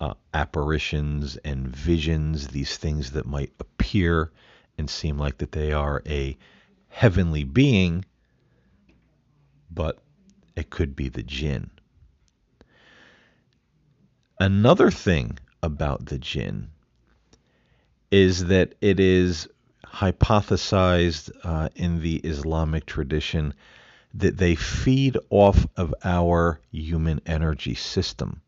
uh, 0.02 0.14
apparitions 0.34 1.36
and 1.44 1.68
visions, 1.68 2.48
these 2.48 2.76
things 2.76 3.12
that 3.12 3.24
might 3.24 3.52
appear 3.60 4.32
and 4.76 4.90
seem 4.90 5.16
like 5.16 5.38
that 5.38 5.52
they 5.52 5.72
are 5.72 6.02
a 6.06 6.36
heavenly 6.88 7.44
being, 7.44 8.04
but 9.70 10.02
it 10.56 10.70
could 10.70 10.96
be 10.96 11.08
the 11.08 11.22
jinn. 11.22 11.70
Another 14.40 14.90
thing 14.90 15.38
about 15.62 16.06
the 16.06 16.18
jinn 16.18 16.70
is 18.10 18.46
that 18.46 18.74
it 18.80 18.98
is 18.98 19.48
hypothesized 19.86 21.30
uh, 21.44 21.68
in 21.76 22.00
the 22.00 22.16
Islamic 22.16 22.86
tradition 22.86 23.54
that 24.14 24.36
they 24.36 24.56
feed 24.56 25.16
off 25.30 25.64
of 25.76 25.94
our 26.02 26.60
human 26.72 27.20
energy 27.24 27.76
system. 27.76 28.42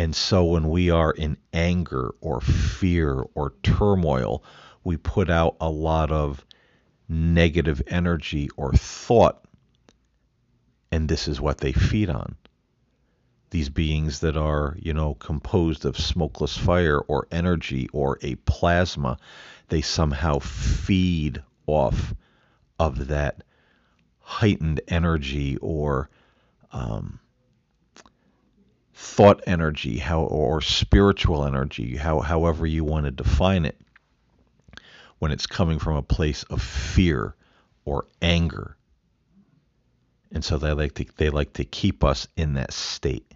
And 0.00 0.16
so 0.16 0.44
when 0.46 0.70
we 0.70 0.88
are 0.88 1.10
in 1.10 1.36
anger 1.52 2.14
or 2.22 2.40
fear 2.40 3.22
or 3.34 3.52
turmoil, 3.62 4.42
we 4.82 4.96
put 4.96 5.28
out 5.28 5.56
a 5.60 5.68
lot 5.68 6.10
of 6.10 6.42
negative 7.06 7.82
energy 7.86 8.48
or 8.56 8.72
thought. 8.72 9.44
And 10.90 11.06
this 11.06 11.28
is 11.28 11.38
what 11.38 11.58
they 11.58 11.72
feed 11.72 12.08
on 12.08 12.34
these 13.50 13.68
beings 13.68 14.20
that 14.20 14.38
are, 14.38 14.74
you 14.80 14.94
know, 14.94 15.16
composed 15.16 15.84
of 15.84 15.98
smokeless 15.98 16.56
fire 16.56 17.00
or 17.00 17.28
energy 17.30 17.86
or 17.92 18.18
a 18.22 18.36
plasma, 18.36 19.18
they 19.68 19.82
somehow 19.82 20.38
feed 20.38 21.42
off 21.66 22.14
of 22.78 23.08
that 23.08 23.44
heightened 24.20 24.80
energy 24.88 25.58
or 25.58 26.08
um, 26.72 27.20
thought 29.02 29.42
energy, 29.46 29.96
how 29.96 30.20
or 30.24 30.60
spiritual 30.60 31.46
energy, 31.46 31.96
how 31.96 32.20
however 32.20 32.66
you 32.66 32.84
want 32.84 33.06
to 33.06 33.10
define 33.10 33.64
it, 33.64 33.80
when 35.18 35.32
it's 35.32 35.46
coming 35.46 35.78
from 35.78 35.96
a 35.96 36.02
place 36.02 36.42
of 36.44 36.60
fear 36.60 37.34
or 37.86 38.06
anger. 38.20 38.76
And 40.30 40.44
so 40.44 40.58
they 40.58 40.72
like 40.72 40.94
to 40.96 41.06
they 41.16 41.30
like 41.30 41.54
to 41.54 41.64
keep 41.64 42.04
us 42.04 42.28
in 42.36 42.52
that 42.54 42.74
state. 42.74 43.32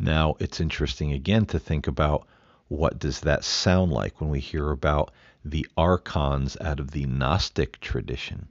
Now, 0.00 0.34
it's 0.40 0.60
interesting 0.60 1.12
again 1.12 1.46
to 1.46 1.60
think 1.60 1.86
about 1.86 2.26
what 2.66 2.98
does 2.98 3.20
that 3.20 3.44
sound 3.44 3.92
like 3.92 4.20
when 4.20 4.30
we 4.30 4.40
hear 4.40 4.72
about 4.72 5.12
the 5.44 5.66
archons 5.76 6.56
out 6.60 6.80
of 6.80 6.90
the 6.90 7.06
Gnostic 7.06 7.78
tradition 7.80 8.48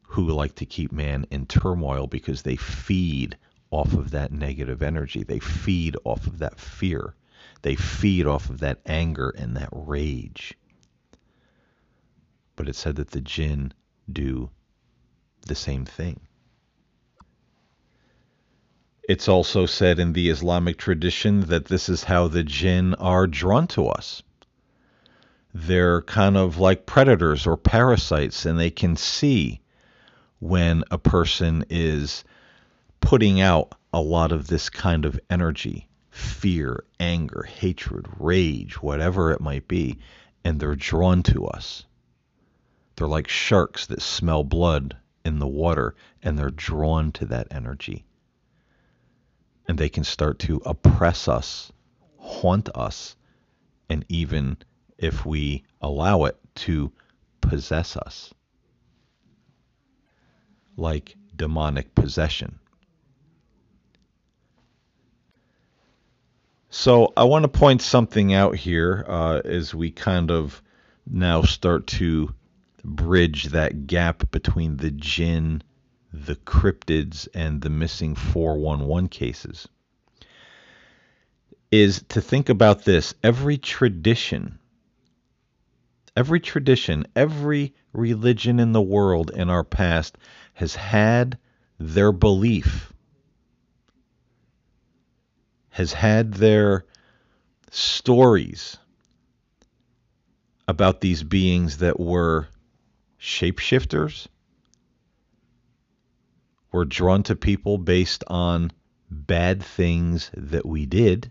who 0.00 0.30
like 0.30 0.54
to 0.54 0.64
keep 0.64 0.92
man 0.92 1.26
in 1.30 1.44
turmoil 1.44 2.06
because 2.06 2.40
they 2.40 2.56
feed 2.56 3.36
off 3.70 3.92
of 3.94 4.10
that 4.12 4.32
negative 4.32 4.82
energy. 4.82 5.22
They 5.24 5.38
feed 5.40 5.96
off 6.04 6.26
of 6.26 6.38
that 6.38 6.58
fear. 6.60 7.14
They 7.62 7.74
feed 7.74 8.26
off 8.26 8.50
of 8.50 8.60
that 8.60 8.80
anger 8.86 9.30
and 9.36 9.56
that 9.56 9.68
rage. 9.72 10.54
but 12.56 12.68
it 12.68 12.74
said 12.74 12.96
that 12.96 13.12
the 13.12 13.20
jinn 13.20 13.72
do 14.12 14.50
the 15.46 15.54
same 15.54 15.84
thing. 15.84 16.20
It's 19.08 19.28
also 19.28 19.64
said 19.64 19.98
in 20.00 20.12
the 20.12 20.28
Islamic 20.28 20.76
tradition 20.76 21.42
that 21.42 21.66
this 21.66 21.88
is 21.88 22.04
how 22.04 22.28
the 22.28 22.42
jinn 22.42 22.94
are 22.94 23.26
drawn 23.28 23.68
to 23.68 23.86
us. 23.86 24.22
They're 25.54 26.02
kind 26.02 26.36
of 26.36 26.58
like 26.58 26.84
predators 26.84 27.46
or 27.46 27.56
parasites, 27.56 28.44
and 28.44 28.58
they 28.58 28.70
can 28.70 28.96
see 28.96 29.60
when 30.40 30.84
a 30.90 30.98
person 30.98 31.64
is 31.70 32.24
putting 33.00 33.40
out 33.40 33.74
a 33.92 34.00
lot 34.00 34.32
of 34.32 34.46
this 34.46 34.68
kind 34.68 35.04
of 35.04 35.18
energy 35.30 35.88
fear, 36.10 36.84
anger, 36.98 37.44
hatred, 37.44 38.06
rage, 38.18 38.82
whatever 38.82 39.30
it 39.30 39.40
might 39.40 39.68
be, 39.68 39.98
and 40.44 40.58
they're 40.58 40.74
drawn 40.74 41.22
to 41.22 41.46
us. 41.46 41.84
They're 42.96 43.06
like 43.06 43.28
sharks 43.28 43.86
that 43.86 44.02
smell 44.02 44.42
blood 44.42 44.96
in 45.24 45.38
the 45.38 45.46
water 45.46 45.94
and 46.22 46.36
they're 46.36 46.50
drawn 46.50 47.12
to 47.12 47.26
that 47.26 47.48
energy. 47.50 48.04
And 49.68 49.78
they 49.78 49.88
can 49.88 50.04
start 50.04 50.40
to 50.40 50.62
oppress 50.64 51.28
us, 51.28 51.70
haunt 52.16 52.68
us, 52.74 53.14
and 53.88 54.04
even 54.08 54.56
if 54.96 55.24
we 55.24 55.64
allow 55.80 56.24
it 56.24 56.36
to 56.56 56.90
possess 57.40 57.96
us. 57.96 58.34
Like 60.76 61.16
demonic 61.36 61.94
possession. 61.94 62.58
So 66.70 67.14
I 67.16 67.24
want 67.24 67.44
to 67.44 67.48
point 67.48 67.80
something 67.80 68.34
out 68.34 68.56
here 68.56 69.04
uh, 69.08 69.40
as 69.44 69.74
we 69.74 69.90
kind 69.90 70.30
of 70.30 70.62
now 71.06 71.42
start 71.42 71.86
to 71.86 72.34
bridge 72.84 73.44
that 73.46 73.86
gap 73.86 74.30
between 74.30 74.76
the 74.76 74.90
jinn, 74.90 75.62
the 76.12 76.36
cryptids, 76.36 77.26
and 77.34 77.62
the 77.62 77.70
missing 77.70 78.14
411 78.14 79.08
cases. 79.08 79.66
Is 81.70 82.04
to 82.10 82.20
think 82.20 82.50
about 82.50 82.84
this 82.84 83.14
every 83.22 83.56
tradition, 83.56 84.58
every 86.16 86.40
tradition, 86.40 87.06
every 87.16 87.74
religion 87.94 88.60
in 88.60 88.72
the 88.72 88.82
world 88.82 89.30
in 89.30 89.48
our 89.48 89.64
past 89.64 90.18
has 90.54 90.74
had 90.74 91.38
their 91.78 92.12
belief 92.12 92.92
has 95.78 95.92
had 95.92 96.34
their 96.34 96.84
stories 97.70 98.78
about 100.66 101.00
these 101.00 101.22
beings 101.22 101.78
that 101.78 102.00
were 102.00 102.48
shapeshifters, 103.20 104.26
were 106.72 106.84
drawn 106.84 107.22
to 107.22 107.36
people 107.36 107.78
based 107.78 108.24
on 108.26 108.72
bad 109.08 109.62
things 109.62 110.32
that 110.36 110.66
we 110.66 110.84
did, 110.84 111.30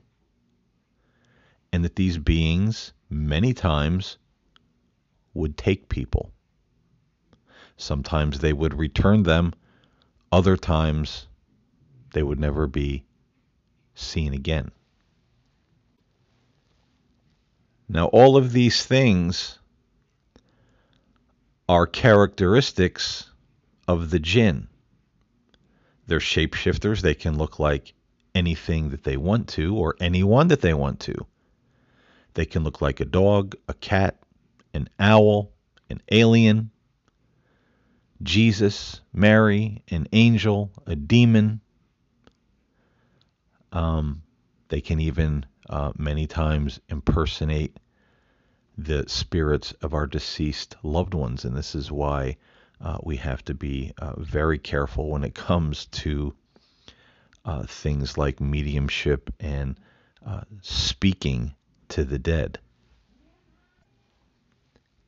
and 1.74 1.84
that 1.84 1.98
these 1.98 2.18
beings 2.18 2.94
many 3.10 3.54
times 3.54 4.18
would 5.34 5.58
take 5.58 5.90
people. 5.90 6.32
Sometimes 7.76 8.40
they 8.40 8.54
would 8.54 8.76
return 8.76 9.24
them, 9.24 9.54
other 10.32 10.56
times 10.56 11.28
they 12.14 12.24
would 12.24 12.40
never 12.40 12.66
be 12.66 13.04
seen 14.00 14.34
again. 14.34 14.72
Now, 17.90 18.08
all 18.08 18.38
of 18.38 18.52
these 18.52 18.86
things 18.86 19.60
are 21.70 21.88
characteristics 21.88 23.30
of 23.88 24.10
the 24.10 24.20
jinn. 24.20 24.68
They're 26.06 26.20
shapeshifters. 26.20 27.02
They 27.02 27.14
can 27.14 27.38
look 27.38 27.60
like 27.60 27.94
anything 28.36 28.90
that 28.90 29.04
they 29.04 29.18
want 29.18 29.48
to 29.50 29.76
or 29.76 29.96
anyone 30.00 30.50
that 30.50 30.62
they 30.62 30.74
want 30.74 31.00
to. 31.02 31.16
They 32.34 32.46
can 32.46 32.64
look 32.64 32.82
like 32.82 33.00
a 33.00 33.06
dog, 33.06 33.56
a 33.68 33.74
cat, 33.74 34.20
an 34.74 34.90
owl, 35.00 35.52
an 35.90 36.02
alien, 36.12 36.72
Jesus, 38.22 39.02
Mary, 39.14 39.84
an 39.90 40.08
angel, 40.12 40.72
a 40.86 40.96
demon, 40.96 41.62
um, 43.72 44.22
they 44.70 44.82
can 44.82 45.00
even 45.00 45.46
uh, 45.70 45.92
many 45.98 46.28
times 46.28 46.80
impersonate 46.90 47.78
the 48.78 49.08
spirits 49.08 49.74
of 49.82 49.94
our 49.94 50.06
deceased 50.06 50.76
loved 50.84 51.14
ones, 51.14 51.46
and 51.46 51.56
this 51.56 51.74
is 51.76 51.92
why 51.92 52.38
uh, 52.80 52.98
we 53.04 53.18
have 53.18 53.44
to 53.46 53.54
be 53.54 53.92
uh, 53.98 54.14
very 54.20 54.60
careful 54.60 55.10
when 55.10 55.24
it 55.24 55.34
comes 55.34 55.88
to 55.88 56.34
uh, 57.44 57.64
things 57.64 58.18
like 58.18 58.40
mediumship 58.40 59.34
and 59.40 59.80
uh, 60.26 60.42
speaking 60.62 61.54
to 61.90 62.04
the 62.04 62.20
dead. 62.20 62.60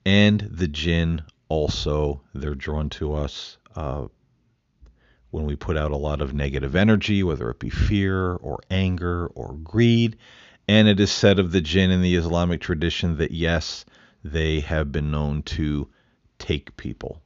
And 0.05 0.39
the 0.39 0.67
jinn 0.67 1.21
also, 1.49 2.21
they're 2.33 2.55
drawn 2.55 2.89
to 2.91 3.13
us 3.13 3.57
uh, 3.75 4.07
when 5.31 5.45
we 5.45 5.55
put 5.55 5.77
out 5.77 5.91
a 5.91 5.97
lot 5.97 6.21
of 6.21 6.33
negative 6.33 6.75
energy, 6.75 7.23
whether 7.23 7.49
it 7.49 7.59
be 7.59 7.69
fear 7.69 8.33
or 8.35 8.59
anger 8.71 9.27
or 9.27 9.53
greed. 9.53 10.17
And 10.67 10.87
it 10.87 10.99
is 10.99 11.11
said 11.11 11.39
of 11.39 11.51
the 11.51 11.61
jinn 11.61 11.91
in 11.91 12.01
the 12.01 12.15
Islamic 12.15 12.61
tradition 12.61 13.17
that 13.17 13.31
yes, 13.31 13.85
they 14.23 14.59
have 14.61 14.91
been 14.91 15.11
known 15.11 15.43
to 15.43 15.89
take 16.37 16.75
people. 16.77 17.21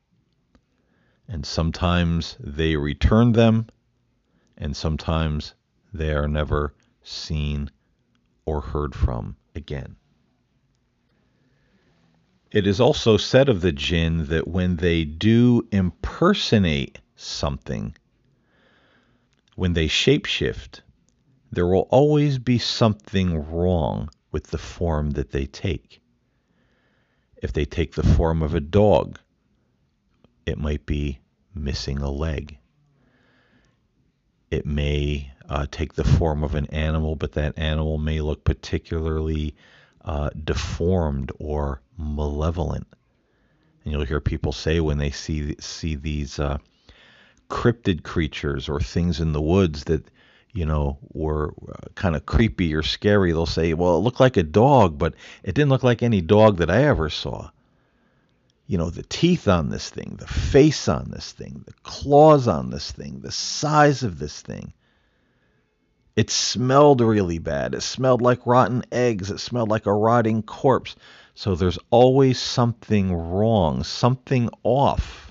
And 1.27 1.45
sometimes 1.45 2.35
they 2.39 2.75
return 2.75 3.31
them, 3.31 3.67
and 4.57 4.75
sometimes 4.75 5.55
they 5.93 6.13
are 6.13 6.27
never 6.27 6.73
seen 7.03 7.69
or 8.45 8.61
heard 8.61 8.93
from 8.93 9.35
again. 9.55 9.95
It 12.51 12.67
is 12.67 12.79
also 12.79 13.17
said 13.17 13.49
of 13.49 13.61
the 13.61 13.71
jinn 13.71 14.27
that 14.27 14.47
when 14.47 14.75
they 14.75 15.05
do 15.05 15.67
impersonate 15.71 16.99
something, 17.23 17.95
when 19.55 19.73
they 19.73 19.87
shapeshift, 19.87 20.81
there 21.51 21.67
will 21.67 21.87
always 21.89 22.39
be 22.39 22.57
something 22.57 23.51
wrong 23.51 24.09
with 24.31 24.47
the 24.47 24.57
form 24.57 25.11
that 25.11 25.31
they 25.31 25.45
take. 25.45 26.01
If 27.37 27.53
they 27.53 27.65
take 27.65 27.93
the 27.93 28.03
form 28.03 28.41
of 28.41 28.55
a 28.55 28.59
dog, 28.59 29.19
it 30.45 30.57
might 30.57 30.85
be 30.85 31.19
missing 31.53 31.99
a 31.99 32.09
leg. 32.09 32.57
It 34.49 34.65
may 34.65 35.31
uh, 35.49 35.67
take 35.69 35.93
the 35.93 36.03
form 36.03 36.43
of 36.43 36.55
an 36.55 36.67
animal, 36.67 37.15
but 37.15 37.33
that 37.33 37.57
animal 37.57 37.97
may 37.97 38.21
look 38.21 38.43
particularly 38.43 39.55
uh, 40.03 40.29
deformed 40.43 41.31
or 41.39 41.81
malevolent. 41.97 42.87
And 43.83 43.93
you'll 43.93 44.05
hear 44.05 44.19
people 44.19 44.51
say 44.51 44.79
when 44.79 44.97
they 44.97 45.11
see 45.11 45.55
see 45.59 45.95
these 45.95 46.39
uh, 46.39 46.57
cryptid 47.53 48.01
creatures 48.01 48.67
or 48.67 48.79
things 48.79 49.19
in 49.19 49.31
the 49.31 49.41
woods 49.41 49.83
that 49.83 50.03
you 50.53 50.65
know 50.65 50.97
were 51.13 51.53
uh, 51.69 51.87
kind 51.93 52.15
of 52.15 52.25
creepy 52.25 52.73
or 52.73 52.81
scary 52.81 53.31
they'll 53.31 53.45
say 53.45 53.75
well 53.75 53.97
it 53.97 53.99
looked 53.99 54.19
like 54.19 54.37
a 54.37 54.43
dog 54.43 54.97
but 54.97 55.13
it 55.43 55.53
didn't 55.53 55.69
look 55.69 55.83
like 55.83 56.01
any 56.01 56.19
dog 56.19 56.57
that 56.57 56.71
i 56.71 56.83
ever 56.83 57.11
saw. 57.11 57.49
You 58.65 58.79
know 58.79 58.89
the 58.89 59.03
teeth 59.03 59.47
on 59.47 59.69
this 59.69 59.91
thing 59.91 60.15
the 60.19 60.25
face 60.25 60.87
on 60.87 61.11
this 61.11 61.31
thing 61.31 61.63
the 61.67 61.73
claws 61.83 62.47
on 62.47 62.71
this 62.71 62.91
thing 62.91 63.19
the 63.19 63.31
size 63.31 64.01
of 64.01 64.17
this 64.17 64.41
thing. 64.41 64.73
It 66.15 66.29
smelled 66.29 67.01
really 67.01 67.37
bad. 67.39 67.75
It 67.75 67.81
smelled 67.81 68.21
like 68.21 68.45
rotten 68.45 68.83
eggs. 68.91 69.29
It 69.31 69.39
smelled 69.39 69.69
like 69.69 69.87
a 69.87 69.93
rotting 69.93 70.43
corpse. 70.43 70.95
So 71.35 71.55
there's 71.55 71.79
always 71.89 72.39
something 72.39 73.13
wrong 73.13 73.83
something 73.83 74.49
off 74.63 75.22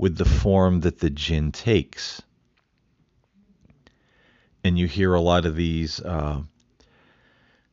with 0.00 0.16
the 0.16 0.24
form 0.24 0.80
that 0.80 1.00
the 1.00 1.10
jinn 1.10 1.52
takes. 1.52 2.22
And 4.64 4.78
you 4.78 4.86
hear 4.86 5.12
a 5.12 5.20
lot 5.20 5.44
of 5.44 5.56
these 5.56 6.00
uh, 6.00 6.40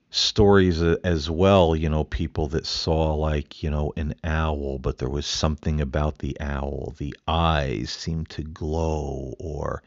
stories 0.09 0.81
as 0.81 1.29
well, 1.29 1.73
you 1.73 1.87
know, 1.87 2.03
people 2.03 2.49
that 2.49 2.65
saw 2.65 3.13
like, 3.13 3.63
you 3.63 3.69
know, 3.69 3.93
an 3.95 4.13
owl, 4.25 4.77
but 4.77 4.97
there 4.97 5.07
was 5.09 5.25
something 5.25 5.79
about 5.79 6.17
the 6.17 6.35
owl. 6.41 6.93
The 6.97 7.15
eyes 7.29 7.91
seemed 7.91 8.27
to 8.31 8.43
glow, 8.43 9.33
or, 9.39 9.81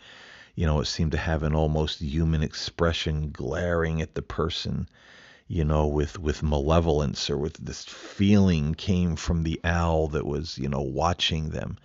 you 0.54 0.64
know, 0.64 0.80
it 0.80 0.86
seemed 0.86 1.12
to 1.12 1.18
have 1.18 1.42
an 1.42 1.54
almost 1.54 2.00
human 2.00 2.42
expression 2.42 3.32
glaring 3.32 4.00
at 4.00 4.14
the 4.14 4.22
person 4.22 4.88
you 5.46 5.64
know, 5.64 5.86
with 5.88 6.18
with 6.18 6.42
malevolence 6.42 7.28
or 7.28 7.36
with 7.36 7.54
this 7.54 7.84
feeling 7.84 8.72
came 8.72 9.16
from 9.16 9.42
the 9.42 9.60
owl 9.62 10.08
that 10.08 10.24
was, 10.24 10.56
you 10.56 10.68
know, 10.68 10.80
watching 10.80 11.50
them 11.50 11.76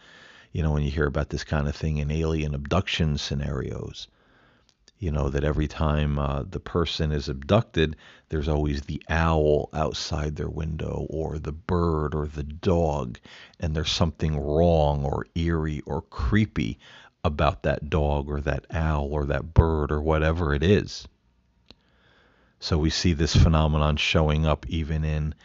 you 0.56 0.64
know, 0.64 0.72
when 0.72 0.84
you 0.84 0.92
hear 0.92 1.06
about 1.06 1.30
this 1.32 1.44
kind 1.44 1.68
of 1.68 1.76
thing 1.76 1.98
in 1.98 2.10
alien 2.10 2.56
abduction 2.56 3.18
scenarios. 3.18 4.08
you 4.98 5.12
know 5.12 5.30
that 5.30 5.44
every 5.44 5.68
time 5.68 6.18
uh, 6.18 6.44
the 6.44 6.62
person 6.62 7.12
is 7.12 7.28
abducted, 7.28 7.98
there's 8.30 8.48
always 8.48 8.84
the 8.84 9.04
owl 9.10 9.70
outside 9.74 10.38
their 10.38 10.50
window, 10.50 11.06
or 11.10 11.38
the 11.40 11.52
bird, 11.52 12.16
or 12.16 12.26
the 12.28 12.44
dog, 12.44 13.20
and 13.60 13.76
there's 13.76 13.92
something 13.92 14.40
wrong, 14.40 15.04
or 15.04 15.26
eerie, 15.36 15.82
or 15.86 16.02
creepy 16.04 16.80
about 17.26 17.64
that 17.64 17.90
dog, 17.90 18.30
or 18.30 18.40
that 18.40 18.66
owl, 18.72 19.10
or 19.12 19.26
that 19.26 19.54
bird, 19.54 19.92
or 19.92 20.02
whatever 20.02 20.54
it 20.54 20.64
is. 20.64 21.06
So 22.60 22.78
we 22.78 22.90
see 22.90 23.14
this 23.14 23.36
phenomenon 23.36 23.98
showing 23.98 24.46
up 24.46 24.66
even 24.70 25.04
in 25.04 25.36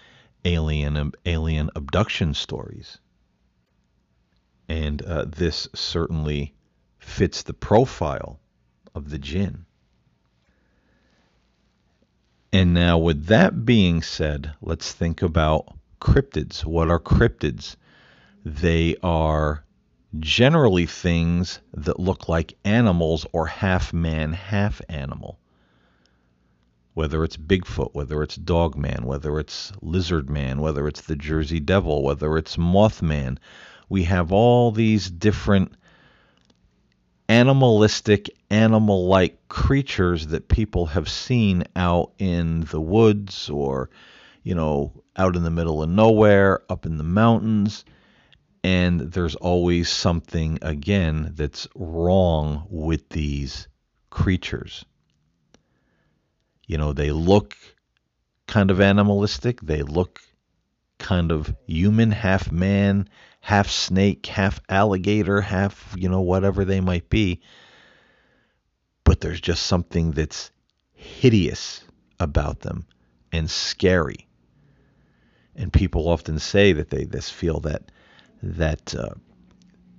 alien 0.44 1.12
alien 1.26 1.70
abduction 1.74 2.34
stories, 2.34 2.98
and 5.00 5.08
uh, 5.10 5.24
this 5.28 5.68
certainly 5.74 6.54
fits 6.98 7.42
the 7.42 7.54
profile 7.54 8.40
of 8.94 9.10
the 9.10 9.18
jinn. 9.18 9.64
And 12.52 12.74
now, 12.74 12.98
with 12.98 13.26
that 13.26 13.64
being 13.64 14.02
said, 14.02 14.54
let's 14.60 14.92
think 14.92 15.22
about 15.22 15.72
cryptids. 16.00 16.64
What 16.64 16.90
are 16.90 16.98
cryptids? 16.98 17.76
They 18.44 18.96
are 19.02 19.64
generally 20.18 20.86
things 20.86 21.60
that 21.74 22.00
look 22.00 22.28
like 22.28 22.58
animals 22.64 23.24
or 23.32 23.46
half 23.46 23.92
man, 23.92 24.32
half 24.32 24.82
animal. 24.88 25.38
Whether 26.94 27.22
it's 27.22 27.36
Bigfoot, 27.36 27.90
whether 27.94 28.20
it's 28.22 28.34
Dogman, 28.34 29.06
whether 29.06 29.38
it's 29.38 29.70
Lizardman, 29.80 30.58
whether 30.58 30.88
it's 30.88 31.02
the 31.02 31.14
Jersey 31.14 31.60
Devil, 31.60 32.02
whether 32.02 32.36
it's 32.36 32.56
Mothman, 32.56 33.38
we 33.90 34.04
have 34.04 34.32
all 34.32 34.70
these 34.70 35.10
different 35.10 35.72
animalistic, 37.28 38.30
animal 38.48 39.08
like 39.08 39.48
creatures 39.48 40.28
that 40.28 40.48
people 40.48 40.86
have 40.86 41.08
seen 41.08 41.64
out 41.74 42.12
in 42.18 42.60
the 42.62 42.80
woods 42.80 43.50
or, 43.50 43.90
you 44.44 44.54
know, 44.54 44.92
out 45.16 45.36
in 45.36 45.42
the 45.42 45.50
middle 45.50 45.82
of 45.82 45.90
nowhere, 45.90 46.62
up 46.70 46.86
in 46.86 46.96
the 46.98 47.04
mountains. 47.04 47.84
And 48.62 49.00
there's 49.00 49.34
always 49.36 49.88
something, 49.88 50.58
again, 50.62 51.32
that's 51.34 51.66
wrong 51.74 52.66
with 52.70 53.08
these 53.08 53.66
creatures. 54.10 54.84
You 56.66 56.78
know, 56.78 56.92
they 56.92 57.10
look 57.10 57.56
kind 58.46 58.70
of 58.70 58.80
animalistic, 58.80 59.60
they 59.62 59.82
look 59.82 60.20
kind 60.98 61.32
of 61.32 61.52
human, 61.66 62.12
half 62.12 62.52
man, 62.52 63.08
half 63.40 63.68
snake, 63.68 64.26
half 64.26 64.60
alligator, 64.68 65.40
half, 65.40 65.94
you 65.96 66.08
know, 66.08 66.20
whatever 66.20 66.64
they 66.64 66.80
might 66.80 67.08
be. 67.08 67.40
But 69.04 69.20
there's 69.20 69.40
just 69.40 69.64
something 69.64 70.12
that's 70.12 70.50
hideous 70.92 71.82
about 72.18 72.60
them 72.60 72.86
and 73.32 73.50
scary. 73.50 74.28
And 75.56 75.72
people 75.72 76.08
often 76.08 76.38
say 76.38 76.72
that 76.74 76.90
they 76.90 77.04
this 77.04 77.28
feel 77.28 77.60
that 77.60 77.90
that 78.42 78.94
uh, 78.94 79.14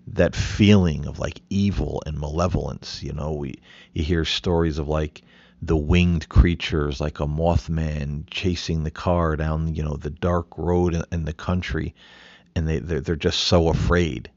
that 0.08 0.36
feeling 0.36 1.06
of 1.06 1.20
like 1.20 1.42
evil 1.50 2.02
and 2.06 2.20
malevolence. 2.20 3.04
You 3.04 3.14
know, 3.14 3.34
we 3.34 3.56
you 3.94 4.04
hear 4.04 4.24
stories 4.24 4.78
of 4.78 4.88
like 4.88 5.24
the 5.62 5.78
winged 5.78 6.28
creatures 6.30 7.00
like 7.00 7.20
a 7.20 7.28
mothman 7.28 8.24
chasing 8.32 8.84
the 8.84 8.92
car 8.92 9.36
down 9.36 9.76
you 9.76 9.84
know 9.84 9.96
the 9.96 10.10
dark 10.10 10.48
road 10.58 10.96
in, 10.96 11.04
in 11.12 11.26
the 11.26 11.34
country 11.34 11.94
and 12.56 12.68
they 12.68 12.80
they're, 12.80 13.02
they're 13.02 13.16
just 13.16 13.40
so 13.40 13.70
afraid. 13.70 14.30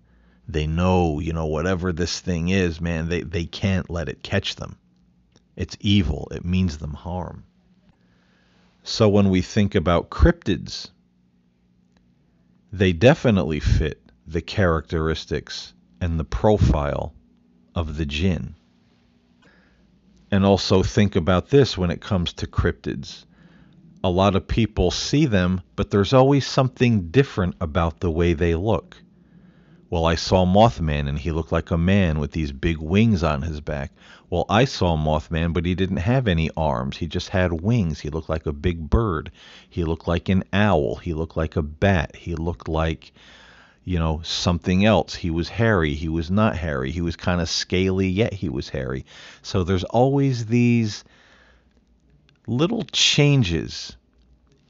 They 0.47 0.67
know, 0.67 1.21
you 1.21 1.33
know, 1.33 1.47
whatever 1.47 1.93
this 1.93 2.21
thing 2.21 2.49
is, 2.51 2.81
man, 2.81 3.09
they, 3.09 3.23
they 3.23 3.47
can't 3.47 3.89
let 3.89 4.09
it 4.09 4.23
catch 4.23 4.57
them. 4.57 4.77
It's 5.57 5.77
evil. 5.81 6.29
It 6.33 6.45
means 6.45 6.79
them 6.79 6.93
harm. 6.93 7.45
So 8.83 9.09
when 9.09 9.31
we 9.31 9.41
think 9.41 9.75
about 9.75 10.11
cryptids, 10.11 10.91
they 12.73 12.93
definitely 12.93 13.61
fit 13.61 14.03
the 14.27 14.43
characteristics 14.43 15.73
and 16.01 16.21
the 16.21 16.25
profile 16.25 17.15
of 17.75 17.97
the 17.97 18.05
jinn. 18.05 18.55
And 20.31 20.45
also 20.45 20.83
think 20.83 21.17
about 21.17 21.49
this 21.49 21.79
when 21.79 21.91
it 21.91 22.01
comes 22.01 22.33
to 22.35 22.47
cryptids 22.47 23.25
a 24.05 24.11
lot 24.11 24.37
of 24.37 24.47
people 24.47 24.91
see 24.91 25.25
them, 25.25 25.63
but 25.77 25.91
there's 25.91 26.13
always 26.13 26.47
something 26.47 27.09
different 27.09 27.57
about 27.59 28.01
the 28.01 28.11
way 28.11 28.35
they 28.35 28.55
look. 28.55 28.99
Well, 29.89 30.05
I 30.05 30.15
saw 30.15 30.45
Mothman 30.45 31.09
and 31.09 31.19
he 31.19 31.33
looked 31.33 31.53
like 31.53 31.71
a 31.71 31.79
man 31.79 32.19
with 32.19 32.33
these 32.33 32.53
big 32.53 32.77
wings 32.77 33.23
on 33.23 33.41
his 33.41 33.63
back. 33.63 33.93
Well, 34.29 34.45
I 34.51 34.67
saw 34.67 34.99
Mothman, 34.99 35.55
but 35.55 35.65
he 35.65 35.75
didn't 35.75 35.97
have 35.97 36.29
any 36.29 36.51
arms. 36.55 36.99
He 36.99 37.07
just 37.07 37.31
had 37.31 37.63
wings. 37.63 38.01
He 38.01 38.11
looked 38.11 38.29
like 38.29 38.45
a 38.45 38.53
big 38.53 38.91
bird. 38.91 39.31
He 39.71 39.85
looked 39.85 40.07
like 40.07 40.29
an 40.29 40.45
owl. 40.53 40.97
He 40.97 41.15
looked 41.15 41.39
like 41.39 41.57
a 41.57 41.63
bat. 41.63 42.15
He 42.15 42.35
looked 42.35 42.69
like, 42.69 43.11
you 43.85 43.99
know, 43.99 44.21
something 44.23 44.85
else. 44.85 45.15
He 45.15 45.31
was 45.31 45.49
hairy. 45.49 45.95
He 45.95 46.11
was 46.11 46.31
not 46.31 46.59
hairy. 46.59 46.91
He 46.91 47.01
was 47.01 47.17
kind 47.17 47.41
of 47.41 47.49
scaly, 47.49 48.09
yet 48.09 48.35
he 48.35 48.51
was 48.51 48.69
hairy. 48.69 49.07
So 49.41 49.65
there's 49.65 49.85
always 49.85 50.45
these 50.45 51.05
little 52.47 52.85
changes 52.85 53.97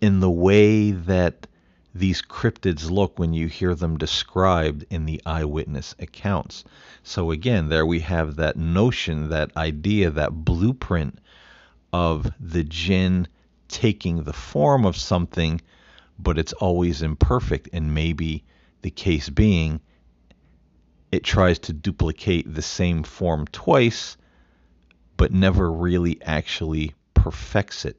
in 0.01 0.21
the 0.21 0.31
way 0.31 0.91
that 0.91 1.47
these 1.95 2.23
cryptids 2.23 2.91
look 2.91 3.19
when 3.19 3.33
you 3.33 3.47
hear 3.47 3.75
them 3.75 3.97
described 3.97 4.85
in 4.91 5.07
the 5.07 5.23
eyewitness 5.25 5.95
accounts. 5.99 6.65
So, 7.05 7.31
again, 7.31 7.69
there 7.69 7.87
we 7.87 8.01
have 8.01 8.37
that 8.37 8.57
notion, 8.57 9.29
that 9.29 9.57
idea, 9.57 10.11
that 10.11 10.33
blueprint 10.33 11.19
of 11.93 12.31
the 12.41 12.65
jinn 12.65 13.29
taking 13.69 14.25
the 14.25 14.33
form 14.33 14.85
of 14.85 14.97
something, 14.97 15.61
but 16.19 16.39
it's 16.39 16.53
always 16.55 17.03
imperfect. 17.03 17.69
And 17.73 17.95
maybe 17.95 18.45
the 18.83 18.91
case 18.91 19.29
being, 19.29 19.81
it 21.13 21.23
tries 21.23 21.61
to 21.61 21.73
duplicate 21.73 22.53
the 22.53 22.63
same 22.63 23.05
form 23.05 23.47
twice, 23.47 24.17
but 25.17 25.33
never 25.33 25.71
really 25.71 26.21
actually 26.23 26.93
perfects 27.25 27.87
it 27.87 27.99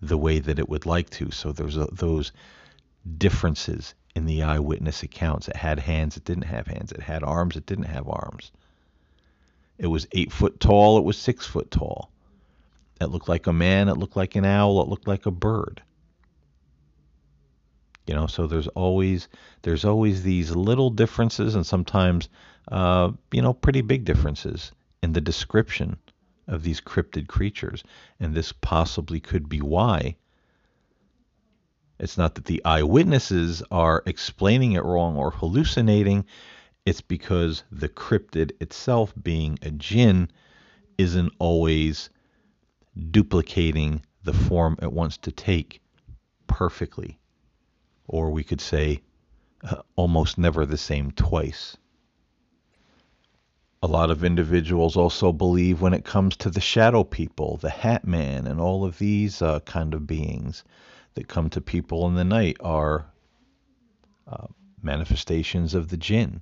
the 0.00 0.16
way 0.16 0.38
that 0.38 0.60
it 0.60 0.68
would 0.68 0.86
like 0.86 1.10
to. 1.10 1.32
So 1.32 1.50
there's 1.50 1.76
a, 1.76 1.88
those 1.90 2.30
differences 3.18 3.96
in 4.14 4.26
the 4.26 4.44
eyewitness 4.44 5.02
accounts. 5.02 5.48
It 5.48 5.56
had 5.56 5.80
hands, 5.80 6.16
it 6.16 6.24
didn't 6.24 6.44
have 6.44 6.68
hands. 6.68 6.92
It 6.92 7.02
had 7.02 7.24
arms, 7.24 7.56
it 7.56 7.66
didn't 7.66 7.86
have 7.86 8.08
arms. 8.08 8.52
It 9.76 9.88
was 9.88 10.06
eight 10.12 10.30
foot 10.30 10.60
tall, 10.60 10.98
it 10.98 11.04
was 11.04 11.18
six 11.18 11.46
foot 11.46 11.72
tall. 11.72 12.12
It 13.00 13.06
looked 13.06 13.28
like 13.28 13.48
a 13.48 13.52
man, 13.52 13.88
it 13.88 13.96
looked 13.96 14.16
like 14.16 14.36
an 14.36 14.44
owl, 14.44 14.80
it 14.80 14.88
looked 14.88 15.08
like 15.08 15.26
a 15.26 15.32
bird. 15.32 15.82
You 18.06 18.14
know, 18.14 18.28
so 18.28 18.46
there's 18.46 18.68
always 18.68 19.26
there's 19.62 19.84
always 19.84 20.22
these 20.22 20.54
little 20.54 20.90
differences 20.90 21.56
and 21.56 21.66
sometimes 21.66 22.28
uh, 22.70 23.10
you 23.32 23.42
know 23.42 23.52
pretty 23.52 23.80
big 23.80 24.04
differences 24.04 24.70
in 25.02 25.12
the 25.12 25.20
description 25.20 25.96
of 26.46 26.62
these 26.62 26.80
cryptid 26.80 27.26
creatures. 27.28 27.82
And 28.20 28.34
this 28.34 28.52
possibly 28.52 29.20
could 29.20 29.48
be 29.48 29.60
why. 29.60 30.16
It's 31.98 32.18
not 32.18 32.34
that 32.34 32.46
the 32.46 32.64
eyewitnesses 32.64 33.62
are 33.70 34.02
explaining 34.06 34.72
it 34.72 34.84
wrong 34.84 35.16
or 35.16 35.30
hallucinating, 35.30 36.26
it's 36.84 37.00
because 37.00 37.62
the 37.70 37.88
cryptid 37.88 38.52
itself, 38.60 39.14
being 39.20 39.58
a 39.62 39.70
jinn, 39.70 40.30
isn't 40.98 41.32
always 41.38 42.10
duplicating 43.10 44.02
the 44.22 44.32
form 44.32 44.76
it 44.82 44.92
wants 44.92 45.16
to 45.18 45.32
take 45.32 45.80
perfectly. 46.46 47.18
Or 48.06 48.30
we 48.30 48.44
could 48.44 48.60
say 48.60 49.00
uh, 49.62 49.82
almost 49.96 50.36
never 50.36 50.66
the 50.66 50.76
same 50.76 51.10
twice. 51.12 51.76
A 53.84 53.94
lot 53.98 54.10
of 54.10 54.24
individuals 54.24 54.96
also 54.96 55.30
believe 55.30 55.82
when 55.82 55.92
it 55.92 56.06
comes 56.06 56.38
to 56.38 56.48
the 56.48 56.58
shadow 56.58 57.04
people, 57.04 57.58
the 57.58 57.68
Hat 57.68 58.06
Man, 58.06 58.46
and 58.46 58.58
all 58.58 58.82
of 58.82 58.96
these 58.96 59.42
uh, 59.42 59.60
kind 59.60 59.92
of 59.92 60.06
beings 60.06 60.64
that 61.12 61.28
come 61.28 61.50
to 61.50 61.60
people 61.60 62.08
in 62.08 62.14
the 62.14 62.24
night 62.24 62.56
are 62.60 63.04
uh, 64.26 64.46
manifestations 64.82 65.74
of 65.74 65.88
the 65.88 65.98
jinn. 65.98 66.40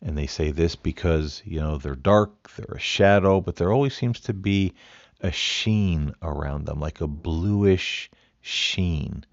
And 0.00 0.16
they 0.16 0.28
say 0.28 0.52
this 0.52 0.76
because, 0.76 1.42
you 1.44 1.58
know, 1.58 1.76
they're 1.76 1.96
dark, 1.96 2.52
they're 2.54 2.76
a 2.76 2.78
shadow, 2.78 3.40
but 3.40 3.56
there 3.56 3.72
always 3.72 3.96
seems 3.96 4.20
to 4.20 4.32
be 4.32 4.74
a 5.22 5.32
sheen 5.32 6.12
around 6.22 6.66
them, 6.66 6.78
like 6.78 7.00
a 7.00 7.08
bluish 7.08 8.12
sheen. 8.40 9.26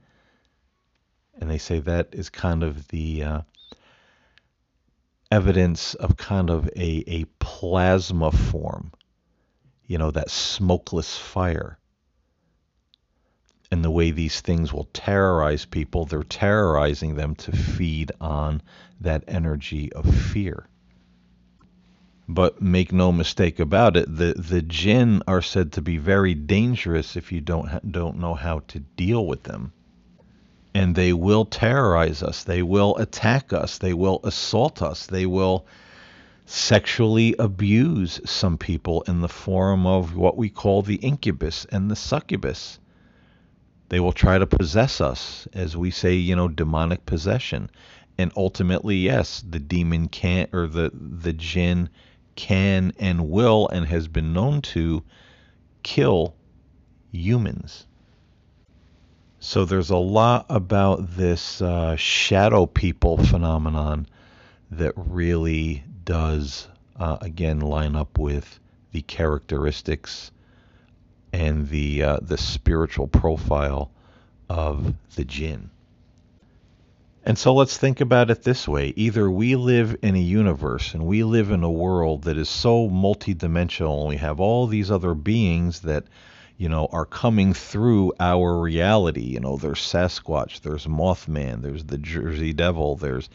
And 1.39 1.51
they 1.51 1.59
say 1.59 1.81
that 1.81 2.15
is 2.15 2.31
kind 2.31 2.63
of 2.63 2.87
the 2.87 3.23
uh, 3.23 3.41
evidence 5.31 5.93
of 5.95 6.17
kind 6.17 6.49
of 6.49 6.67
a, 6.75 7.03
a 7.07 7.25
plasma 7.39 8.31
form, 8.31 8.91
you 9.87 9.97
know, 9.97 10.11
that 10.11 10.29
smokeless 10.29 11.17
fire. 11.17 11.77
And 13.71 13.83
the 13.83 13.91
way 13.91 14.11
these 14.11 14.41
things 14.41 14.71
will 14.71 14.87
terrorize 14.93 15.65
people, 15.65 16.05
they're 16.05 16.23
terrorizing 16.23 17.15
them 17.15 17.35
to 17.35 17.51
feed 17.51 18.11
on 18.21 18.61
that 19.01 19.23
energy 19.27 19.91
of 19.93 20.05
fear. 20.13 20.67
But 22.27 22.61
make 22.61 22.91
no 22.91 23.11
mistake 23.11 23.59
about 23.59 23.95
it, 23.95 24.17
the 24.17 24.33
the 24.33 24.61
jinn 24.61 25.21
are 25.27 25.43
said 25.43 25.73
to 25.73 25.81
be 25.81 25.97
very 25.97 26.33
dangerous 26.33 27.15
if 27.15 27.31
you 27.31 27.39
don't 27.39 27.91
don't 27.91 28.17
know 28.17 28.33
how 28.33 28.59
to 28.67 28.79
deal 28.79 29.27
with 29.27 29.43
them. 29.43 29.73
And 30.75 30.93
they 30.93 31.13
will 31.13 31.45
terrorize 31.45 32.21
us. 32.21 32.43
They 32.43 32.61
will 32.61 32.97
attack 32.97 33.53
us. 33.53 33.77
They 33.77 33.93
will 33.93 34.19
assault 34.23 34.81
us. 34.81 35.05
They 35.07 35.25
will 35.25 35.65
sexually 36.45 37.33
abuse 37.39 38.19
some 38.25 38.57
people 38.57 39.01
in 39.07 39.21
the 39.21 39.29
form 39.29 39.87
of 39.87 40.15
what 40.17 40.37
we 40.37 40.49
call 40.49 40.81
the 40.81 40.97
incubus 40.97 41.65
and 41.71 41.89
the 41.89 41.95
succubus. 41.95 42.77
They 43.87 44.01
will 44.01 44.11
try 44.11 44.37
to 44.37 44.45
possess 44.45 44.99
us, 44.99 45.47
as 45.53 45.77
we 45.77 45.91
say, 45.91 46.15
you 46.15 46.35
know, 46.35 46.49
demonic 46.49 47.05
possession. 47.05 47.69
And 48.17 48.31
ultimately, 48.35 48.97
yes, 48.97 49.43
the 49.47 49.59
demon 49.59 50.09
can 50.09 50.47
or 50.51 50.67
the 50.67 50.91
the 50.93 51.33
jinn 51.33 51.89
can 52.35 52.91
and 52.99 53.29
will 53.29 53.69
and 53.69 53.85
has 53.85 54.07
been 54.09 54.33
known 54.33 54.61
to 54.61 55.03
kill 55.83 56.35
humans. 57.11 57.87
So 59.45 59.63
there's 59.63 59.91
a 59.91 59.97
lot 59.97 60.47
about 60.49 61.17
this 61.17 61.61
uh, 61.61 61.95
shadow 61.97 62.65
people 62.65 63.17
phenomenon 63.17 64.07
that 64.71 64.93
really 64.95 65.83
does, 66.03 66.67
uh, 66.99 67.17
again, 67.21 67.59
line 67.59 67.95
up 67.95 68.17
with 68.17 68.59
the 68.91 69.03
characteristics 69.03 70.31
and 71.31 71.69
the 71.69 72.01
uh, 72.01 72.19
the 72.23 72.39
spiritual 72.39 73.07
profile 73.07 73.91
of 74.49 74.95
the 75.15 75.23
jinn. 75.23 75.69
And 77.23 77.37
so 77.37 77.53
let's 77.53 77.77
think 77.77 78.01
about 78.01 78.31
it 78.31 78.41
this 78.41 78.67
way. 78.67 78.93
Either 78.95 79.29
we 79.29 79.55
live 79.55 79.95
in 80.01 80.15
a 80.15 80.19
universe 80.19 80.95
and 80.95 81.05
we 81.05 81.23
live 81.23 81.51
in 81.51 81.63
a 81.63 81.71
world 81.71 82.23
that 82.23 82.39
is 82.39 82.49
so 82.49 82.89
multidimensional 82.89 83.99
and 83.99 84.09
we 84.09 84.17
have 84.17 84.39
all 84.39 84.65
these 84.65 84.89
other 84.89 85.13
beings 85.13 85.81
that, 85.81 86.05
you 86.57 86.69
know, 86.69 86.87
are 86.91 87.05
coming 87.05 87.53
through 87.53 88.13
our 88.19 88.59
reality. 88.59 89.23
You 89.23 89.39
know, 89.39 89.57
there's 89.57 89.79
Sasquatch, 89.79 90.61
there's 90.61 90.87
Mothman, 90.87 91.61
there's 91.61 91.83
the 91.83 91.97
Jersey 91.97 92.53
Devil, 92.53 92.95
there's 92.95 93.29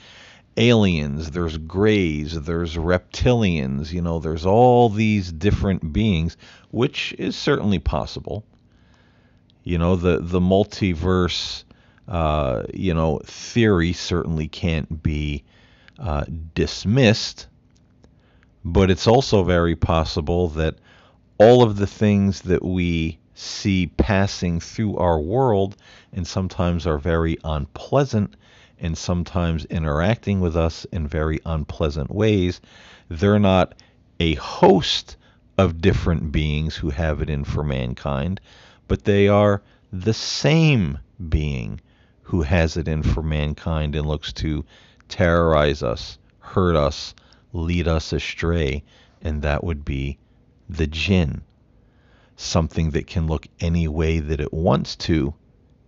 aliens, 0.56 1.30
there's 1.30 1.58
grays, 1.58 2.40
there's 2.40 2.76
reptilians, 2.76 3.92
you 3.92 4.02
know, 4.02 4.18
there's 4.18 4.46
all 4.46 4.88
these 4.88 5.32
different 5.32 5.92
beings, 5.92 6.36
which 6.70 7.14
is 7.18 7.36
certainly 7.36 7.78
possible. 7.78 8.44
You 9.64 9.78
know, 9.78 9.96
the 9.96 10.18
the 10.18 10.40
multiverse 10.40 11.64
uh, 12.10 12.64
you 12.74 12.92
know, 12.92 13.20
theory 13.24 13.92
certainly 13.92 14.48
can't 14.48 15.00
be 15.02 15.44
uh, 15.98 16.24
dismissed, 16.54 17.46
but 18.64 18.90
it's 18.90 19.06
also 19.06 19.44
very 19.44 19.76
possible 19.76 20.48
that 20.48 20.74
all 21.40 21.62
of 21.62 21.76
the 21.76 21.86
things 21.86 22.42
that 22.42 22.62
we 22.62 23.18
see 23.32 23.86
passing 23.86 24.60
through 24.60 24.94
our 24.98 25.18
world 25.18 25.74
and 26.12 26.26
sometimes 26.26 26.86
are 26.86 26.98
very 26.98 27.38
unpleasant 27.42 28.36
and 28.78 28.98
sometimes 28.98 29.64
interacting 29.64 30.40
with 30.40 30.54
us 30.54 30.84
in 30.92 31.08
very 31.08 31.40
unpleasant 31.46 32.10
ways, 32.10 32.60
they're 33.08 33.38
not 33.38 33.74
a 34.20 34.34
host 34.34 35.16
of 35.56 35.80
different 35.80 36.30
beings 36.30 36.76
who 36.76 36.90
have 36.90 37.22
it 37.22 37.30
in 37.30 37.42
for 37.42 37.64
mankind, 37.64 38.38
but 38.86 39.04
they 39.04 39.26
are 39.26 39.62
the 39.90 40.12
same 40.12 40.98
being 41.30 41.80
who 42.20 42.42
has 42.42 42.76
it 42.76 42.86
in 42.86 43.02
for 43.02 43.22
mankind 43.22 43.96
and 43.96 44.06
looks 44.06 44.30
to 44.30 44.62
terrorize 45.08 45.82
us, 45.82 46.18
hurt 46.40 46.76
us, 46.76 47.14
lead 47.54 47.88
us 47.88 48.12
astray, 48.12 48.82
and 49.22 49.40
that 49.40 49.64
would 49.64 49.86
be 49.86 50.18
the 50.76 50.86
jinn. 50.86 51.42
Something 52.36 52.90
that 52.90 53.06
can 53.06 53.26
look 53.26 53.46
any 53.60 53.86
way 53.86 54.20
that 54.20 54.40
it 54.40 54.52
wants 54.52 54.96
to 54.96 55.34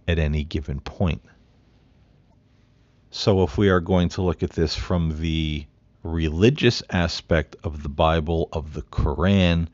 at 0.06 0.18
any 0.18 0.44
given 0.44 0.80
point. 0.80 1.22
So, 3.10 3.42
if 3.42 3.58
we 3.58 3.68
are 3.68 3.80
going 3.80 4.08
to 4.10 4.22
look 4.22 4.42
at 4.42 4.50
this 4.50 4.74
from 4.74 5.20
the 5.20 5.66
religious 6.02 6.82
aspect 6.90 7.56
of 7.62 7.82
the 7.82 7.88
Bible, 7.88 8.48
of 8.52 8.74
the 8.74 8.82
Quran, 8.82 9.68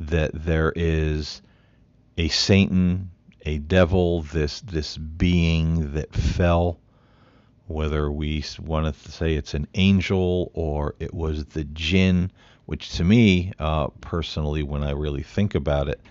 that 0.00 0.30
there 0.34 0.72
is 0.74 1.42
a 2.16 2.28
Satan, 2.28 3.10
a 3.42 3.58
devil, 3.58 4.22
this 4.22 4.60
this 4.60 4.96
being 4.96 5.92
that 5.92 6.14
fell, 6.14 6.80
whether 7.66 8.10
we 8.10 8.44
want 8.60 8.94
to 8.94 9.12
say 9.12 9.34
it's 9.34 9.54
an 9.54 9.68
angel 9.74 10.50
or 10.54 10.94
it 10.98 11.12
was 11.14 11.44
the 11.46 11.64
jinn, 11.64 12.30
which 12.68 12.90
to 12.90 13.02
me, 13.02 13.50
uh, 13.58 13.86
personally, 14.02 14.62
when 14.62 14.82
I 14.82 14.90
really 14.90 15.22
think 15.22 15.54
about 15.54 15.88
it, 15.88 16.02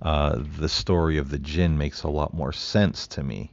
uh, 0.00 0.38
the 0.60 0.68
story 0.68 1.18
of 1.18 1.28
the 1.28 1.40
jinn 1.40 1.76
makes 1.76 2.04
a 2.04 2.08
lot 2.08 2.32
more 2.32 2.52
sense 2.52 3.08
to 3.08 3.24
me. 3.24 3.50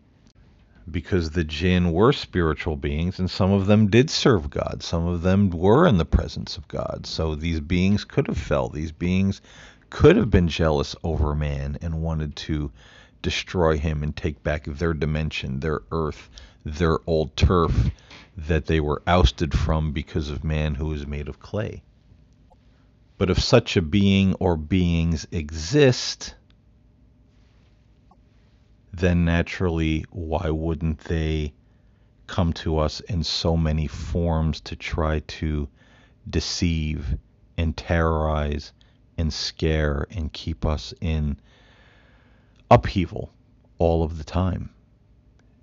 Because 0.92 1.32
the 1.32 1.44
jinn 1.44 1.92
were 1.92 2.14
spiritual 2.14 2.76
beings 2.76 3.18
and 3.18 3.32
some 3.32 3.52
of 3.52 3.66
them 3.66 3.88
did 3.88 4.12
serve 4.12 4.52
God. 4.52 4.84
Some 4.84 5.08
of 5.08 5.24
them 5.24 5.50
were 5.50 5.88
in 5.88 5.98
the 5.98 6.06
presence 6.06 6.56
of 6.56 6.68
God. 6.68 7.08
So 7.08 7.34
these 7.34 7.60
beings 7.60 8.04
could 8.06 8.28
have 8.28 8.38
fell. 8.38 8.70
These 8.70 8.92
beings 8.92 9.42
could 9.90 10.16
have 10.16 10.30
been 10.30 10.48
jealous 10.48 10.96
over 11.04 11.34
man 11.34 11.80
and 11.82 12.04
wanted 12.04 12.36
to 12.36 12.70
destroy 13.24 13.80
him 13.80 14.04
and 14.04 14.16
take 14.16 14.44
back 14.44 14.66
their 14.66 14.94
dimension, 14.94 15.62
their 15.62 15.82
earth, 15.92 16.30
their 16.64 17.00
old 17.08 17.36
turf 17.36 17.90
that 18.38 18.68
they 18.68 18.80
were 18.80 19.02
ousted 19.08 19.58
from 19.58 19.94
because 19.94 20.30
of 20.30 20.44
man 20.44 20.76
who 20.76 20.94
is 20.94 21.08
made 21.08 21.28
of 21.28 21.40
clay. 21.40 21.82
But 23.22 23.30
if 23.30 23.40
such 23.40 23.78
a 23.78 23.84
being 23.84 24.34
or 24.40 24.58
beings 24.58 25.28
exist, 25.32 26.34
then 28.92 29.26
naturally, 29.26 30.06
why 30.10 30.50
wouldn't 30.50 31.02
they 31.02 31.54
come 32.26 32.52
to 32.54 32.80
us 32.80 33.00
in 33.02 33.24
so 33.24 33.56
many 33.56 33.86
forms 33.86 34.60
to 34.62 34.76
try 34.76 35.20
to 35.20 35.70
deceive 36.28 37.20
and 37.60 37.78
terrorize 37.78 38.74
and 39.20 39.32
scare 39.32 40.08
and 40.10 40.34
keep 40.34 40.66
us 40.66 40.92
in 41.00 41.38
upheaval 42.72 43.32
all 43.78 44.02
of 44.02 44.18
the 44.18 44.24
time, 44.24 44.72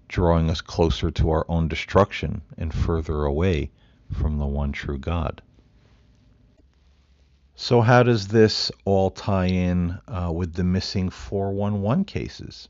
drawing 0.06 0.48
us 0.48 0.60
closer 0.60 1.10
to 1.10 1.30
our 1.30 1.44
own 1.48 1.66
destruction 1.66 2.40
and 2.56 2.72
further 2.72 3.24
away 3.24 3.72
from 4.12 4.38
the 4.38 4.46
one 4.46 4.70
true 4.70 4.96
God. 4.96 5.42
So, 7.60 7.80
how 7.80 8.04
does 8.04 8.28
this 8.28 8.70
all 8.84 9.10
tie 9.10 9.48
in 9.48 9.98
uh, 10.06 10.30
with 10.32 10.54
the 10.54 10.62
missing 10.62 11.10
411 11.10 12.04
cases? 12.04 12.68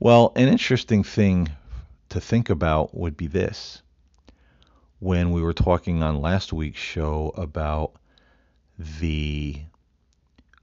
Well, 0.00 0.32
an 0.36 0.48
interesting 0.48 1.04
thing 1.04 1.50
to 2.08 2.18
think 2.18 2.48
about 2.48 2.96
would 2.96 3.14
be 3.14 3.26
this. 3.26 3.82
When 5.00 5.32
we 5.32 5.42
were 5.42 5.52
talking 5.52 6.02
on 6.02 6.22
last 6.22 6.50
week's 6.54 6.80
show 6.80 7.34
about 7.36 7.92
the 8.78 9.60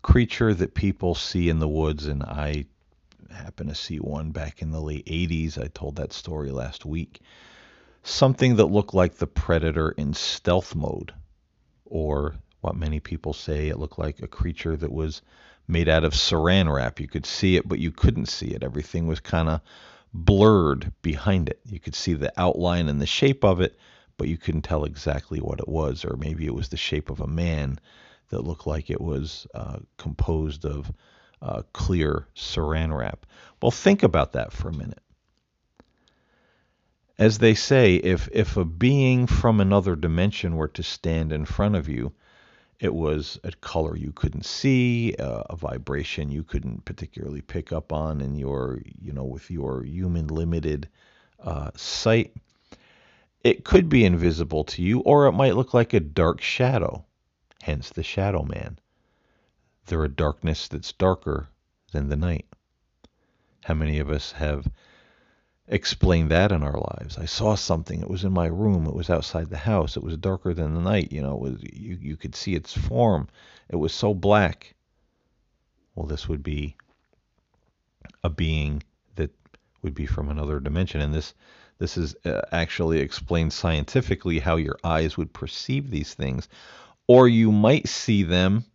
creature 0.01 0.55
that 0.55 0.73
people 0.73 1.13
see 1.13 1.47
in 1.47 1.59
the 1.59 1.69
woods, 1.69 2.07
and 2.07 2.23
I 2.23 2.65
happen 3.29 3.67
to 3.67 3.75
see 3.75 3.97
one 3.97 4.31
back 4.31 4.63
in 4.63 4.71
the 4.71 4.81
late 4.81 5.05
80s. 5.05 5.63
I 5.63 5.67
told 5.67 5.97
that 5.97 6.11
story 6.11 6.49
last 6.49 6.87
week. 6.87 7.21
Something 8.01 8.55
that 8.55 8.65
looked 8.65 8.95
like 8.95 9.17
the 9.17 9.27
predator 9.27 9.91
in 9.91 10.15
stealth 10.15 10.73
mode, 10.73 11.13
or 11.91 12.35
what 12.61 12.75
many 12.75 12.99
people 12.99 13.33
say 13.33 13.67
it 13.67 13.77
looked 13.77 13.99
like 13.99 14.21
a 14.21 14.27
creature 14.27 14.77
that 14.77 14.91
was 14.91 15.21
made 15.67 15.89
out 15.89 16.03
of 16.03 16.13
saran 16.13 16.73
wrap. 16.73 16.99
You 16.99 17.07
could 17.07 17.25
see 17.25 17.57
it, 17.57 17.67
but 17.67 17.79
you 17.79 17.91
couldn't 17.91 18.27
see 18.27 18.47
it. 18.47 18.63
Everything 18.63 19.07
was 19.07 19.19
kind 19.19 19.49
of 19.49 19.61
blurred 20.13 20.91
behind 21.01 21.49
it. 21.49 21.59
You 21.65 21.79
could 21.79 21.95
see 21.95 22.13
the 22.13 22.33
outline 22.37 22.87
and 22.89 23.01
the 23.01 23.05
shape 23.05 23.43
of 23.43 23.61
it, 23.61 23.77
but 24.17 24.27
you 24.27 24.37
couldn't 24.37 24.63
tell 24.63 24.85
exactly 24.85 25.39
what 25.39 25.59
it 25.59 25.67
was, 25.67 26.05
or 26.05 26.15
maybe 26.17 26.45
it 26.45 26.55
was 26.55 26.69
the 26.69 26.77
shape 26.77 27.09
of 27.09 27.19
a 27.19 27.27
man 27.27 27.79
that 28.29 28.45
looked 28.45 28.67
like 28.67 28.89
it 28.89 29.01
was 29.01 29.47
uh, 29.53 29.79
composed 29.97 30.65
of 30.65 30.91
uh, 31.41 31.63
clear 31.73 32.27
saran 32.35 32.97
wrap. 32.97 33.25
Well, 33.61 33.71
think 33.71 34.03
about 34.03 34.33
that 34.33 34.53
for 34.53 34.69
a 34.69 34.73
minute. 34.73 35.01
As 37.21 37.37
they 37.37 37.53
say, 37.53 37.97
if, 37.97 38.27
if 38.31 38.57
a 38.57 38.65
being 38.65 39.27
from 39.27 39.59
another 39.59 39.95
dimension 39.95 40.55
were 40.55 40.69
to 40.69 40.81
stand 40.81 41.31
in 41.31 41.45
front 41.45 41.75
of 41.75 41.87
you, 41.87 42.13
it 42.79 42.95
was 42.95 43.39
a 43.43 43.51
color 43.51 43.95
you 43.95 44.11
couldn't 44.11 44.43
see, 44.43 45.13
a 45.19 45.55
vibration 45.55 46.31
you 46.31 46.43
couldn't 46.43 46.83
particularly 46.83 47.41
pick 47.41 47.71
up 47.71 47.93
on 47.93 48.21
in 48.21 48.39
your, 48.39 48.81
you 48.99 49.13
know, 49.13 49.23
with 49.23 49.51
your 49.51 49.83
human 49.83 50.25
limited 50.29 50.89
uh, 51.43 51.69
sight. 51.75 52.33
It 53.43 53.65
could 53.65 53.87
be 53.87 54.03
invisible 54.03 54.63
to 54.63 54.81
you, 54.81 55.01
or 55.01 55.27
it 55.27 55.33
might 55.33 55.55
look 55.55 55.75
like 55.75 55.93
a 55.93 55.99
dark 55.99 56.41
shadow 56.41 57.05
hence 57.61 57.91
the 57.91 58.01
shadow 58.01 58.41
man. 58.41 58.79
They're 59.85 60.03
a 60.03 60.09
darkness 60.09 60.67
that's 60.67 60.91
darker 60.93 61.49
than 61.91 62.09
the 62.09 62.15
night. 62.15 62.47
How 63.63 63.75
many 63.75 63.99
of 63.99 64.09
us 64.09 64.31
have 64.31 64.67
explain 65.71 66.27
that 66.27 66.51
in 66.51 66.63
our 66.63 66.77
lives. 66.77 67.17
I 67.17 67.25
saw 67.25 67.55
something. 67.55 68.01
It 68.01 68.09
was 68.09 68.25
in 68.25 68.33
my 68.33 68.47
room. 68.47 68.85
It 68.85 68.93
was 68.93 69.09
outside 69.09 69.49
the 69.49 69.57
house. 69.57 69.95
It 69.95 70.03
was 70.03 70.17
darker 70.17 70.53
than 70.53 70.75
the 70.75 70.81
night. 70.81 71.11
You 71.11 71.21
know, 71.21 71.33
it 71.35 71.39
was 71.39 71.63
you, 71.63 71.97
you 71.99 72.17
could 72.17 72.35
see 72.35 72.53
its 72.53 72.77
form. 72.77 73.29
It 73.69 73.77
was 73.77 73.93
so 73.93 74.13
black. 74.13 74.75
Well, 75.95 76.05
this 76.05 76.27
would 76.27 76.43
be 76.43 76.75
a 78.23 78.29
being 78.29 78.83
that 79.15 79.31
would 79.81 79.95
be 79.95 80.05
from 80.05 80.29
another 80.29 80.59
dimension, 80.59 80.99
and 80.99 81.13
this 81.13 81.33
this 81.79 81.97
is 81.97 82.15
uh, 82.25 82.41
actually 82.51 82.99
explained 82.99 83.53
scientifically 83.53 84.39
how 84.39 84.57
your 84.57 84.77
eyes 84.83 85.17
would 85.17 85.33
perceive 85.33 85.89
these 85.89 86.13
things, 86.13 86.49
or 87.07 87.27
you 87.27 87.51
might 87.51 87.87
see 87.87 88.23
them 88.23 88.65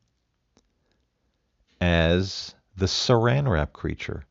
as 1.81 2.55
the 2.77 2.87
saran 2.87 3.49
wrap 3.49 3.73
creature 3.73 4.25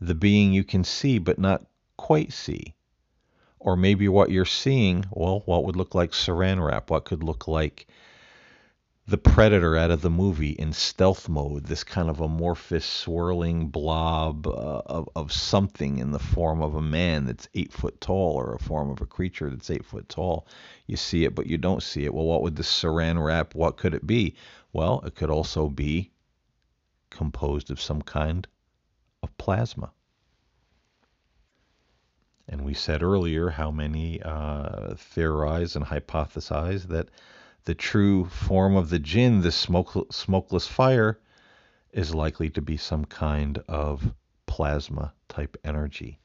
the 0.00 0.14
being 0.14 0.52
you 0.52 0.64
can 0.64 0.84
see 0.84 1.18
but 1.18 1.38
not 1.38 1.64
quite 1.96 2.32
see. 2.32 2.74
Or 3.58 3.76
maybe 3.76 4.08
what 4.08 4.30
you're 4.30 4.44
seeing, 4.44 5.06
well, 5.10 5.42
what 5.46 5.64
would 5.64 5.76
look 5.76 5.94
like 5.94 6.12
saran 6.12 6.64
wrap? 6.64 6.90
What 6.90 7.06
could 7.06 7.22
look 7.22 7.48
like 7.48 7.86
the 9.06 9.18
predator 9.18 9.76
out 9.76 9.90
of 9.90 10.00
the 10.00 10.10
movie 10.10 10.52
in 10.52 10.72
stealth 10.72 11.28
mode, 11.28 11.66
this 11.66 11.84
kind 11.84 12.08
of 12.08 12.20
amorphous, 12.20 12.86
swirling 12.86 13.68
blob 13.68 14.46
uh, 14.46 14.82
of, 14.86 15.08
of 15.14 15.30
something 15.30 15.98
in 15.98 16.10
the 16.10 16.18
form 16.18 16.62
of 16.62 16.74
a 16.74 16.80
man 16.80 17.26
that's 17.26 17.48
eight 17.54 17.70
foot 17.72 18.00
tall 18.00 18.32
or 18.34 18.54
a 18.54 18.58
form 18.58 18.90
of 18.90 19.02
a 19.02 19.06
creature 19.06 19.50
that's 19.50 19.70
eight 19.70 19.84
foot 19.84 20.08
tall. 20.08 20.46
You 20.86 20.96
see 20.96 21.24
it, 21.24 21.34
but 21.34 21.46
you 21.46 21.58
don't 21.58 21.82
see 21.82 22.04
it. 22.04 22.14
Well, 22.14 22.24
what 22.24 22.42
would 22.42 22.56
the 22.56 22.62
saran 22.62 23.22
wrap, 23.22 23.54
what 23.54 23.76
could 23.76 23.92
it 23.92 24.06
be? 24.06 24.36
Well, 24.72 25.02
it 25.04 25.14
could 25.14 25.30
also 25.30 25.68
be 25.68 26.10
composed 27.10 27.70
of 27.70 27.80
some 27.80 28.00
kind 28.00 28.46
of 29.24 29.36
plasma. 29.36 29.90
And 32.46 32.64
we 32.64 32.74
said 32.74 33.02
earlier 33.02 33.48
how 33.48 33.70
many 33.70 34.22
uh, 34.22 34.94
theorize 34.96 35.76
and 35.76 35.84
hypothesize 35.84 36.88
that 36.88 37.08
the 37.64 37.74
true 37.74 38.26
form 38.26 38.76
of 38.76 38.90
the 38.90 38.98
jinn, 38.98 39.40
this 39.40 39.56
smoke, 39.56 40.12
smokeless 40.12 40.66
fire, 40.66 41.18
is 41.92 42.14
likely 42.14 42.50
to 42.50 42.60
be 42.60 42.76
some 42.76 43.04
kind 43.06 43.58
of 43.66 44.14
plasma 44.46 45.14
type 45.28 45.56
energy. 45.64 46.18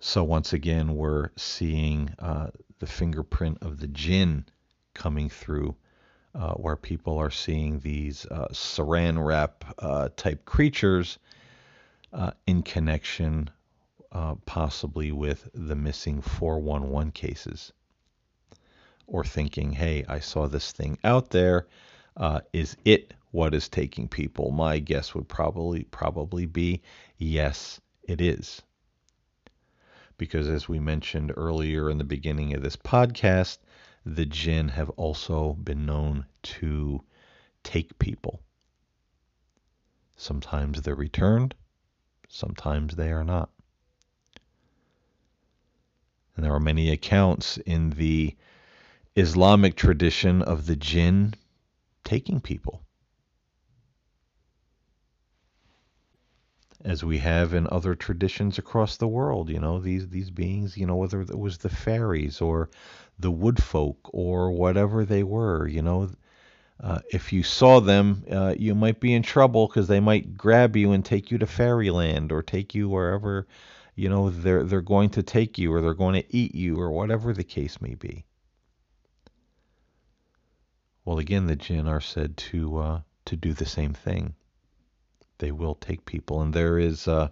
So 0.00 0.22
once 0.22 0.52
again, 0.52 0.94
we're 0.94 1.30
seeing 1.36 2.10
uh, 2.18 2.50
the 2.78 2.86
fingerprint 2.86 3.58
of 3.62 3.80
the 3.80 3.86
jinn 3.86 4.44
coming 4.92 5.30
through, 5.30 5.76
uh, 6.34 6.54
where 6.54 6.76
people 6.76 7.18
are 7.18 7.30
seeing 7.30 7.78
these 7.80 8.26
uh, 8.26 8.48
saran 8.50 9.24
wrap 9.24 9.64
uh, 9.78 10.08
type 10.16 10.44
creatures 10.44 11.18
uh, 12.12 12.32
in 12.46 12.62
connection 12.62 13.50
uh, 14.14 14.36
possibly 14.46 15.10
with 15.12 15.48
the 15.54 15.74
missing 15.74 16.20
411 16.22 17.12
cases. 17.12 17.72
Or 19.06 19.24
thinking, 19.24 19.72
hey, 19.72 20.04
I 20.08 20.20
saw 20.20 20.46
this 20.46 20.72
thing 20.72 20.98
out 21.04 21.30
there. 21.30 21.66
Uh, 22.16 22.40
is 22.52 22.76
it 22.84 23.12
what 23.32 23.54
is 23.54 23.68
taking 23.68 24.08
people? 24.08 24.52
My 24.52 24.78
guess 24.78 25.14
would 25.14 25.28
probably 25.28 25.84
probably 25.84 26.46
be 26.46 26.80
yes, 27.18 27.80
it 28.04 28.20
is. 28.20 28.62
Because 30.16 30.48
as 30.48 30.68
we 30.68 30.78
mentioned 30.78 31.32
earlier 31.36 31.90
in 31.90 31.98
the 31.98 32.04
beginning 32.04 32.54
of 32.54 32.62
this 32.62 32.76
podcast, 32.76 33.58
the 34.04 34.26
jinn 34.26 34.68
have 34.68 34.90
also 34.90 35.54
been 35.54 35.86
known 35.86 36.26
to 36.42 37.02
take 37.62 37.98
people. 37.98 38.40
Sometimes 40.16 40.82
they're 40.82 40.94
returned, 40.94 41.54
sometimes 42.28 42.96
they 42.96 43.10
are 43.10 43.24
not. 43.24 43.50
And 46.36 46.44
there 46.44 46.54
are 46.54 46.60
many 46.60 46.90
accounts 46.90 47.58
in 47.58 47.90
the 47.90 48.36
Islamic 49.16 49.76
tradition 49.76 50.42
of 50.42 50.66
the 50.66 50.76
jinn 50.76 51.34
taking 52.02 52.40
people. 52.40 52.83
As 56.84 57.02
we 57.02 57.18
have 57.18 57.54
in 57.54 57.66
other 57.70 57.94
traditions 57.94 58.58
across 58.58 58.96
the 58.96 59.08
world, 59.08 59.48
you 59.48 59.58
know, 59.58 59.78
these, 59.78 60.08
these 60.08 60.30
beings, 60.30 60.76
you 60.76 60.86
know, 60.86 60.96
whether 60.96 61.22
it 61.22 61.38
was 61.38 61.58
the 61.58 61.70
fairies 61.70 62.40
or 62.40 62.68
the 63.18 63.30
wood 63.30 63.62
folk 63.62 63.98
or 64.12 64.52
whatever 64.52 65.04
they 65.04 65.22
were, 65.22 65.66
you 65.66 65.80
know, 65.80 66.10
uh, 66.80 66.98
if 67.10 67.32
you 67.32 67.42
saw 67.42 67.80
them, 67.80 68.24
uh, 68.30 68.54
you 68.58 68.74
might 68.74 69.00
be 69.00 69.14
in 69.14 69.22
trouble 69.22 69.66
because 69.66 69.88
they 69.88 70.00
might 70.00 70.36
grab 70.36 70.76
you 70.76 70.92
and 70.92 71.04
take 71.04 71.30
you 71.30 71.38
to 71.38 71.46
fairyland 71.46 72.30
or 72.30 72.42
take 72.42 72.74
you 72.74 72.88
wherever 72.88 73.46
you 73.94 74.08
know 74.08 74.30
they're 74.30 74.64
they're 74.64 74.80
going 74.80 75.10
to 75.10 75.22
take 75.22 75.58
you 75.58 75.72
or 75.72 75.80
they're 75.80 75.94
going 75.94 76.20
to 76.20 76.36
eat 76.36 76.54
you 76.54 76.80
or 76.80 76.90
whatever 76.90 77.32
the 77.32 77.44
case 77.44 77.80
may 77.80 77.94
be. 77.94 78.24
Well, 81.04 81.18
again, 81.18 81.46
the 81.46 81.56
jinn 81.56 81.86
are 81.86 82.00
said 82.00 82.36
to 82.36 82.78
uh, 82.78 83.00
to 83.26 83.36
do 83.36 83.52
the 83.52 83.66
same 83.66 83.92
thing. 83.92 84.34
They 85.38 85.52
will 85.52 85.74
take 85.74 86.04
people, 86.04 86.40
and 86.40 86.54
there 86.54 86.78
is 86.78 87.08
uh, 87.08 87.28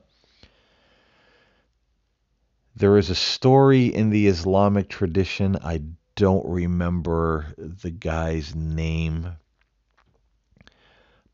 there 2.74 2.98
is 2.98 3.10
a 3.10 3.14
story 3.14 3.86
in 3.86 4.10
the 4.10 4.26
Islamic 4.26 4.88
tradition. 4.88 5.56
I 5.62 5.82
don't 6.16 6.46
remember 6.46 7.54
the 7.56 7.90
guy's 7.90 8.54
name, 8.54 9.32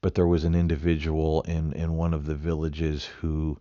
but 0.01 0.15
there 0.15 0.27
was 0.27 0.45
an 0.45 0.55
individual 0.55 1.43
in 1.43 1.73
in 1.73 1.95
one 1.95 2.13
of 2.13 2.27
the 2.27 2.35
villages 2.35 3.05
who 3.05 3.59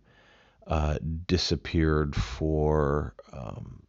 uh, 0.66 0.98
disappeared 1.26 2.14
for. 2.14 3.14
Um, 3.32 3.82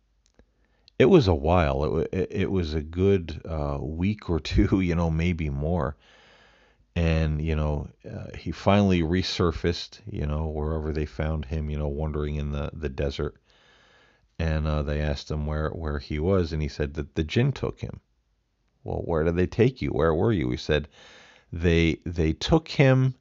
it 0.98 1.06
was 1.06 1.28
a 1.28 1.36
while. 1.36 2.00
It, 2.12 2.28
it, 2.30 2.52
was 2.52 2.74
a 2.74 2.82
good 2.82 3.42
uh, 3.48 3.78
week 3.80 4.30
or 4.30 4.40
two, 4.40 4.82
you 4.82 4.96
know, 4.96 5.10
maybe 5.10 5.50
more. 5.50 5.96
And 7.00 7.42
you 7.42 7.56
know, 7.56 7.88
uh, 8.06 8.36
he 8.38 8.52
finally 8.52 9.02
resurfaced, 9.02 10.00
you 10.06 10.26
know, 10.26 10.48
wherever 10.48 10.92
they 10.92 11.06
found 11.06 11.46
him, 11.46 11.70
you 11.70 11.78
know, 11.78 11.88
wandering 11.88 12.36
in 12.36 12.52
the 12.52 12.72
the 12.74 12.90
desert. 12.90 13.36
And 14.38 14.68
uh, 14.68 14.84
they 14.84 15.02
asked 15.02 15.32
him 15.32 15.46
where 15.46 15.70
where 15.70 16.00
he 16.00 16.20
was, 16.20 16.52
and 16.54 16.62
he 16.62 16.68
said 16.68 16.96
that 16.96 17.16
the 17.16 17.24
jinn 17.24 17.52
took 17.52 17.80
him. 17.80 18.02
Well, 18.84 19.02
where 19.06 19.24
did 19.24 19.36
they 19.36 19.48
take 19.48 19.82
you? 19.82 19.90
Where 19.90 20.14
were 20.14 20.34
you? 20.34 20.50
He 20.52 20.58
said 20.58 20.88
they 21.52 22.00
they 22.06 22.34
took 22.34 22.68
him 22.68 23.16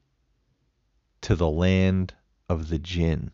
to 1.21 1.35
the 1.35 1.49
land 1.49 2.13
of 2.49 2.69
the 2.69 2.79
jinn 2.79 3.31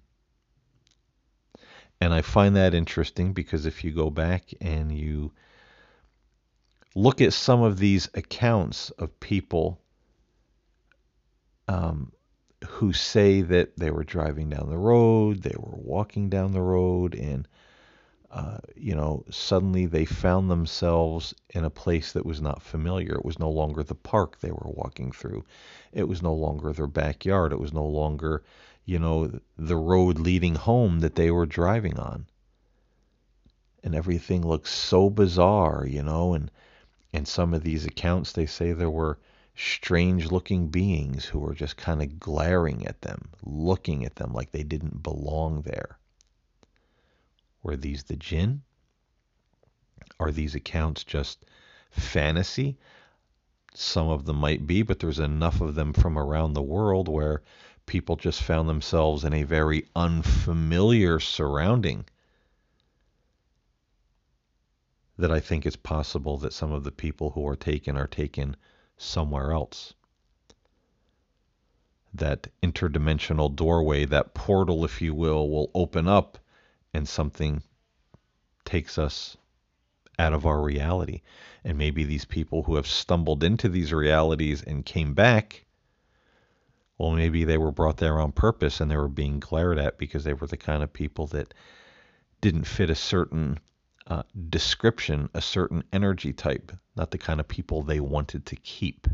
and 2.02 2.14
I 2.14 2.22
find 2.22 2.56
that 2.56 2.74
interesting 2.74 3.34
because 3.34 3.66
if 3.66 3.84
you 3.84 3.92
go 3.92 4.10
back 4.10 4.54
and 4.62 4.96
you 4.96 5.32
look 6.94 7.22
at 7.22 7.34
some 7.34 7.62
of 7.62 7.78
these 7.80 8.10
accounts 8.14 8.90
of 8.92 9.20
people 9.20 9.82
um, 11.76 12.12
who 12.66 12.94
say 12.94 13.42
that 13.42 13.78
they 13.78 13.92
were 13.92 14.06
driving 14.06 14.50
down 14.50 14.70
the 14.70 14.78
road, 14.78 15.44
they 15.44 15.56
were 15.58 15.76
walking 15.76 16.30
down 16.30 16.54
the 16.54 16.62
road, 16.62 17.16
and 17.16 17.48
uh, 18.32 18.58
you 18.76 18.96
know, 18.96 19.24
suddenly 19.30 19.86
they 19.86 20.06
found 20.06 20.50
themselves 20.50 21.34
in 21.50 21.64
a 21.64 21.70
place 21.70 22.14
that 22.14 22.26
was 22.26 22.42
not 22.42 22.62
familiar. 22.62 23.16
It 23.16 23.26
was 23.26 23.40
no 23.40 23.50
longer 23.50 23.84
the 23.84 23.96
park 23.96 24.40
they 24.40 24.52
were 24.52 24.72
walking 24.72 25.12
through. 25.12 25.44
It 25.94 26.08
was 26.08 26.22
no 26.22 26.34
longer 26.34 26.74
their 26.74 26.88
backyard. 26.88 27.54
It 27.54 27.60
was 27.60 27.74
no 27.74 27.86
longer, 27.86 28.44
you 28.86 29.00
know, 29.00 29.40
the 29.58 29.78
road 29.78 30.20
leading 30.20 30.56
home 30.56 31.00
that 31.00 31.16
they 31.16 31.32
were 31.32 31.46
driving 31.46 31.98
on. 31.98 32.26
And 33.84 33.96
everything 33.96 34.46
looks 34.46 34.72
so 34.72 35.10
bizarre, 35.10 35.86
you 35.86 36.04
know, 36.04 36.34
and 36.34 36.52
in 37.14 37.26
some 37.26 37.54
of 37.54 37.64
these 37.64 37.86
accounts 37.86 38.32
they 38.34 38.46
say 38.46 38.74
there 38.74 38.90
were 38.90 39.18
strange 39.56 40.32
looking 40.32 40.68
beings 40.68 41.26
who 41.26 41.40
were 41.40 41.54
just 41.54 41.78
kind 41.78 42.02
of 42.02 42.20
glaring 42.20 42.86
at 42.86 43.02
them, 43.02 43.30
looking 43.44 44.06
at 44.06 44.16
them 44.16 44.34
like 44.34 44.52
they 44.52 44.64
didn't 44.64 45.02
belong 45.02 45.62
there. 45.62 45.98
Were 47.64 47.78
these 47.78 48.04
the 48.04 48.16
jinn? 48.16 48.62
Are 50.20 50.32
these 50.32 50.56
accounts 50.56 51.04
just 51.04 51.46
fantasy? 51.90 52.78
Some 53.74 54.08
of 54.08 54.26
them 54.26 54.38
might 54.38 54.68
be, 54.68 54.82
but 54.82 55.00
there's 55.00 55.20
enough 55.20 55.62
of 55.62 55.76
them 55.76 55.94
from 55.94 56.18
around 56.18 56.54
the 56.54 56.62
world 56.62 57.08
where 57.08 57.42
people 57.86 58.16
just 58.16 58.42
found 58.42 58.68
themselves 58.68 59.24
in 59.24 59.34
a 59.34 59.44
very 59.44 59.86
unfamiliar 59.96 61.20
surrounding 61.20 62.06
that 65.18 65.32
I 65.32 65.40
think 65.40 65.66
it's 65.66 65.76
possible 65.76 66.38
that 66.38 66.54
some 66.54 66.72
of 66.72 66.84
the 66.84 66.92
people 66.92 67.32
who 67.32 67.48
are 67.48 67.56
taken 67.56 67.96
are 67.96 68.08
taken 68.08 68.56
somewhere 68.98 69.52
else. 69.52 69.94
That 72.16 72.48
interdimensional 72.64 73.56
doorway, 73.56 74.06
that 74.06 74.34
portal, 74.34 74.84
if 74.86 75.02
you 75.02 75.14
will, 75.14 75.50
will 75.50 75.70
open 75.76 76.08
up 76.08 76.40
and 76.94 77.08
something 77.08 77.62
takes 78.66 78.98
us 78.98 79.38
out 80.20 80.34
of 80.34 80.46
our 80.46 80.62
reality. 80.62 81.22
And 81.64 81.78
maybe 81.78 82.04
these 82.04 82.26
people 82.26 82.64
who 82.64 82.76
have 82.76 82.88
stumbled 82.88 83.44
into 83.44 83.70
these 83.70 83.94
realities 83.94 84.64
and 84.64 84.86
came 84.86 85.14
back 85.14 85.66
Well, 86.98 87.12
maybe 87.12 87.44
they 87.46 87.58
were 87.58 87.72
brought 87.72 87.98
there 87.98 88.20
on 88.20 88.32
purpose 88.34 88.80
and 88.82 88.92
they 88.92 88.98
were 88.98 89.08
being 89.08 89.40
glared 89.40 89.78
at 89.80 89.98
because 89.98 90.24
they 90.24 90.34
were 90.34 90.48
the 90.48 90.58
kind 90.58 90.84
of 90.84 90.94
people 90.94 91.28
that 91.28 91.54
didn't 92.42 92.66
fit 92.66 92.90
a 92.90 92.96
certain 92.96 93.60
uh, 94.08 94.24
description, 94.50 95.30
a 95.34 95.42
certain 95.42 95.84
energy 95.92 96.32
type, 96.34 96.72
not 96.96 97.12
the 97.12 97.18
kind 97.18 97.40
of 97.40 97.48
people 97.48 97.82
they 97.82 98.00
wanted 98.00 98.46
to 98.46 98.56
keep. 98.56 99.08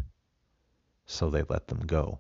So 1.06 1.30
they 1.30 1.44
let 1.44 1.68
them 1.68 1.80
go. 1.86 2.20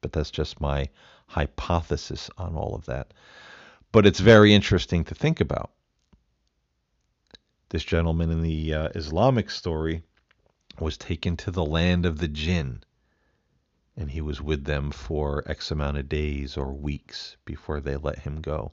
But 0.00 0.12
that's 0.12 0.30
just 0.30 0.60
my 0.60 0.88
hypothesis 1.26 2.30
on 2.36 2.56
all 2.56 2.74
of 2.74 2.86
that. 2.86 3.14
But 3.92 4.06
it's 4.06 4.20
very 4.20 4.54
interesting 4.54 5.04
to 5.04 5.14
think 5.14 5.40
about. 5.40 5.70
This 7.70 7.84
gentleman 7.84 8.30
in 8.30 8.42
the 8.42 8.74
uh, 8.74 8.88
Islamic 8.94 9.50
story 9.50 10.02
was 10.78 10.98
taken 10.98 11.36
to 11.38 11.50
the 11.50 11.64
land 11.64 12.04
of 12.04 12.18
the 12.18 12.28
jinn, 12.28 12.82
and 13.96 14.10
he 14.10 14.20
was 14.20 14.42
with 14.42 14.64
them 14.64 14.90
for 14.90 15.42
X 15.46 15.70
amount 15.70 15.96
of 15.96 16.08
days 16.08 16.56
or 16.56 16.72
weeks 16.72 17.36
before 17.44 17.80
they 17.80 17.96
let 17.96 18.18
him 18.20 18.40
go. 18.40 18.72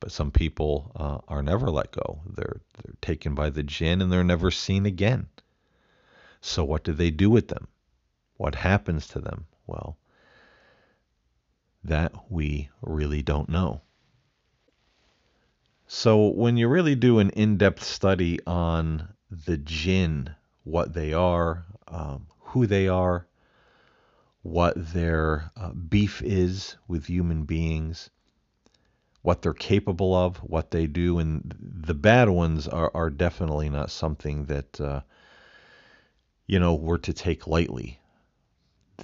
But 0.00 0.12
some 0.12 0.30
people 0.30 0.92
uh, 0.96 1.18
are 1.28 1.42
never 1.42 1.70
let 1.70 1.92
go. 1.92 2.20
They're, 2.26 2.60
they're 2.74 2.94
taken 3.02 3.34
by 3.34 3.50
the 3.50 3.62
jinn 3.62 4.00
and 4.00 4.10
they're 4.10 4.24
never 4.24 4.50
seen 4.50 4.86
again. 4.86 5.26
So, 6.40 6.64
what 6.64 6.84
do 6.84 6.94
they 6.94 7.10
do 7.10 7.28
with 7.28 7.48
them? 7.48 7.68
What 8.38 8.54
happens 8.54 9.06
to 9.08 9.20
them? 9.20 9.46
Well, 9.66 9.98
that 11.84 12.12
we 12.30 12.70
really 12.80 13.22
don't 13.22 13.50
know. 13.50 13.82
So, 15.86 16.28
when 16.28 16.56
you 16.56 16.68
really 16.68 16.94
do 16.94 17.18
an 17.18 17.28
in 17.30 17.58
depth 17.58 17.82
study 17.82 18.38
on 18.46 19.08
the 19.30 19.58
jinn, 19.58 20.34
what 20.64 20.94
they 20.94 21.12
are, 21.12 21.66
um, 21.88 22.26
who 22.38 22.66
they 22.66 22.88
are, 22.88 23.26
what 24.42 24.74
their 24.92 25.50
uh, 25.56 25.72
beef 25.72 26.22
is 26.22 26.76
with 26.88 27.06
human 27.06 27.44
beings, 27.44 28.08
what 29.22 29.42
they're 29.42 29.52
capable 29.52 30.14
of, 30.14 30.38
what 30.38 30.70
they 30.70 30.86
do, 30.86 31.18
and 31.18 31.54
the 31.60 31.94
bad 31.94 32.28
ones 32.28 32.66
are, 32.66 32.90
are 32.94 33.10
definitely 33.10 33.68
not 33.68 33.90
something 33.90 34.46
that 34.46 34.80
uh, 34.80 35.00
you 36.46 36.58
know 36.58 36.74
we're 36.74 36.98
to 36.98 37.12
take 37.12 37.46
lightly. 37.46 38.00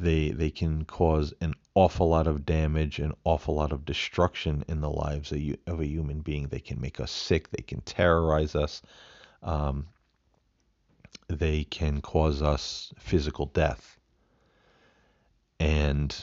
They 0.00 0.30
they 0.30 0.50
can 0.50 0.84
cause 0.84 1.34
an 1.40 1.54
awful 1.74 2.08
lot 2.08 2.26
of 2.26 2.46
damage, 2.46 2.98
an 2.98 3.12
awful 3.24 3.54
lot 3.54 3.72
of 3.72 3.84
destruction 3.84 4.64
in 4.68 4.80
the 4.80 4.90
lives 4.90 5.32
of, 5.32 5.40
of 5.66 5.80
a 5.80 5.86
human 5.86 6.20
being. 6.20 6.48
They 6.48 6.60
can 6.60 6.80
make 6.80 7.00
us 7.00 7.10
sick. 7.10 7.50
They 7.50 7.62
can 7.62 7.82
terrorize 7.82 8.54
us. 8.54 8.82
Um, 9.42 9.88
they 11.28 11.64
can 11.64 12.00
cause 12.00 12.40
us 12.40 12.92
physical 12.98 13.46
death. 13.46 13.98
And 15.58 16.14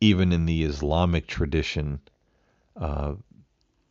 even 0.00 0.32
in 0.32 0.46
the 0.46 0.64
Islamic 0.64 1.26
tradition, 1.26 2.00
uh, 2.76 3.14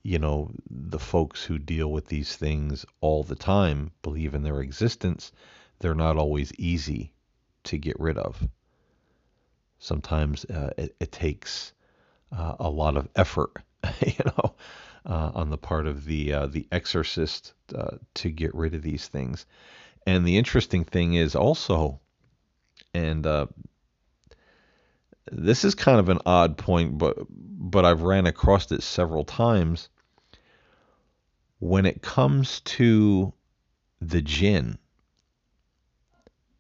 you 0.04 0.20
know, 0.20 0.52
the 0.70 1.00
folks 1.00 1.44
who 1.44 1.60
deal 1.60 1.92
with 1.92 2.08
these 2.08 2.36
things 2.36 2.86
all 3.02 3.24
the 3.24 3.36
time 3.36 3.92
believe 4.02 4.34
in 4.34 4.44
their 4.44 4.62
existence. 4.62 5.32
They're 5.80 5.96
not 5.96 6.18
always 6.18 6.52
easy 6.58 7.14
to 7.66 7.78
get 7.78 8.00
rid 8.00 8.18
of. 8.18 8.48
Sometimes 9.80 10.46
uh, 10.46 10.72
it, 10.78 10.96
it, 11.00 11.12
takes 11.12 11.74
uh, 12.32 12.56
a 12.60 12.70
lot 12.70 12.98
of 12.98 13.08
effort, 13.16 13.54
you 14.06 14.14
know, 14.26 14.56
uh, 15.06 15.32
on 15.34 15.50
the 15.50 15.58
part 15.58 15.88
of 15.88 16.06
the 16.06 16.34
uh, 16.34 16.46
the 16.48 16.68
exorcist 16.72 17.54
to 18.14 18.30
get 18.30 18.54
rid 18.54 18.76
of 18.76 18.82
these 18.82 19.08
things. 19.08 19.46
And 20.06 20.26
the 20.26 20.38
interesting 20.38 20.84
thing 20.84 21.14
is 21.14 21.36
also, 21.36 22.00
and 22.94 23.26
uh, 23.26 23.48
this 25.32 25.64
is 25.64 25.76
kind 25.76 26.00
of 26.00 26.10
an 26.10 26.20
odd 26.26 26.58
point, 26.58 26.98
but 26.98 27.18
but 27.30 27.86
I've 27.86 28.02
ran 28.02 28.26
across 28.26 28.72
it 28.72 28.82
several 28.82 29.24
times. 29.24 29.90
When 31.60 31.86
it 31.86 32.02
comes 32.02 32.62
to 32.62 33.34
the 34.00 34.22
jinn, 34.22 34.80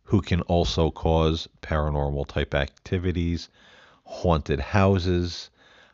who 0.03 0.21
can 0.21 0.41
also 0.41 0.91
cause 0.91 1.47
paranormal 1.61 2.27
type 2.27 2.53
activities, 2.53 3.49
haunted 4.03 4.59
houses. 4.59 5.49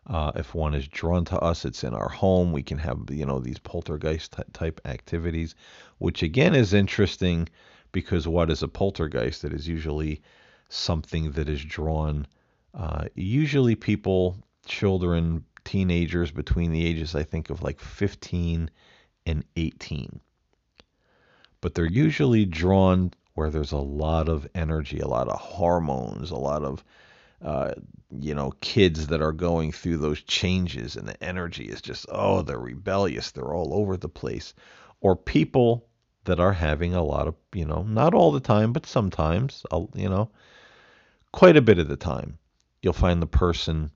Uh, 0.06 0.32
if 0.36 0.56
one 0.56 0.74
is 0.74 0.88
drawn 0.88 1.24
to 1.26 1.40
us, 1.40 1.66
it's 1.66 1.84
in 1.84 1.94
our 1.94 2.10
home. 2.10 2.52
We 2.52 2.64
can 2.64 2.80
have 2.80 3.00
you 3.10 3.26
know 3.26 3.40
these 3.40 3.60
poltergeist 3.60 4.36
type 4.54 4.82
activities, 4.86 5.56
which 6.00 6.22
again 6.22 6.54
is 6.54 6.74
interesting 6.74 7.48
because 7.92 8.28
what 8.28 8.50
is 8.50 8.62
a 8.62 8.68
poltergeist? 8.68 9.46
It 9.46 9.54
is 9.54 9.68
usually 9.68 10.22
something 10.70 11.32
that 11.32 11.48
is 11.48 11.64
drawn 11.64 12.28
uh, 12.74 13.06
usually 13.16 13.76
people, 13.76 14.38
children, 14.66 15.44
teenagers 15.64 16.32
between 16.32 16.72
the 16.72 16.86
ages, 16.86 17.16
I 17.16 17.24
think, 17.24 17.50
of 17.50 17.62
like 17.62 17.80
15 17.80 18.70
and 19.26 19.44
18. 19.56 20.20
But 21.60 21.76
they're 21.76 21.86
usually 21.86 22.46
drawn 22.46 23.12
where 23.34 23.50
there's 23.50 23.72
a 23.72 23.78
lot 23.78 24.30
of 24.30 24.48
energy, 24.56 25.00
a 25.00 25.08
lot 25.08 25.28
of 25.28 25.40
hormones, 25.40 26.32
a 26.32 26.36
lot 26.36 26.64
of, 26.64 26.84
uh, 27.44 27.74
you 28.10 28.34
know, 28.34 28.52
kids 28.62 29.08
that 29.08 29.22
are 29.22 29.32
going 29.32 29.72
through 29.72 29.98
those 29.98 30.22
changes, 30.22 30.96
and 30.96 31.08
the 31.08 31.24
energy 31.24 31.66
is 31.66 31.82
just, 31.82 32.06
oh, 32.10 32.42
they're 32.42 32.58
rebellious, 32.58 33.32
they're 33.32 33.54
all 33.54 33.74
over 33.74 33.98
the 33.98 34.10
place. 34.10 34.54
Or 35.02 35.16
people 35.16 35.86
that 36.24 36.40
are 36.40 36.54
having 36.54 36.94
a 36.94 37.04
lot 37.04 37.28
of, 37.28 37.36
you 37.54 37.66
know, 37.66 37.84
not 37.84 38.14
all 38.14 38.32
the 38.32 38.40
time, 38.40 38.74
but 38.74 38.86
sometimes, 38.86 39.66
you 39.94 40.10
know, 40.10 40.30
quite 41.32 41.58
a 41.58 41.62
bit 41.62 41.80
of 41.80 41.88
the 41.88 41.96
time, 41.96 42.38
you'll 42.88 42.94
find 42.94 43.22
the 43.22 43.28
person 43.28 43.92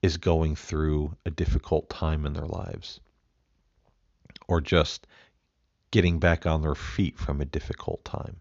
is 0.00 0.16
going 0.16 0.56
through 0.56 1.14
a 1.26 1.30
difficult 1.30 1.90
time 1.90 2.24
in 2.24 2.32
their 2.32 2.46
lives 2.46 3.00
or 4.46 4.62
just 4.62 5.06
getting 5.90 6.18
back 6.18 6.46
on 6.46 6.62
their 6.62 6.74
feet 6.74 7.18
from 7.18 7.42
a 7.42 7.44
difficult 7.44 8.02
time. 8.06 8.40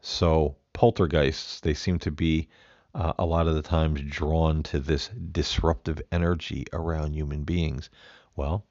So, 0.00 0.56
poltergeists, 0.72 1.60
they 1.60 1.74
seem 1.74 1.98
to 1.98 2.10
be 2.10 2.48
uh, 2.94 3.12
a 3.18 3.26
lot 3.26 3.46
of 3.46 3.56
the 3.56 3.60
times 3.60 4.00
drawn 4.00 4.62
to 4.62 4.80
this 4.80 5.08
disruptive 5.32 6.00
energy 6.10 6.64
around 6.72 7.12
human 7.12 7.44
beings. 7.44 7.90
Well, 8.36 8.64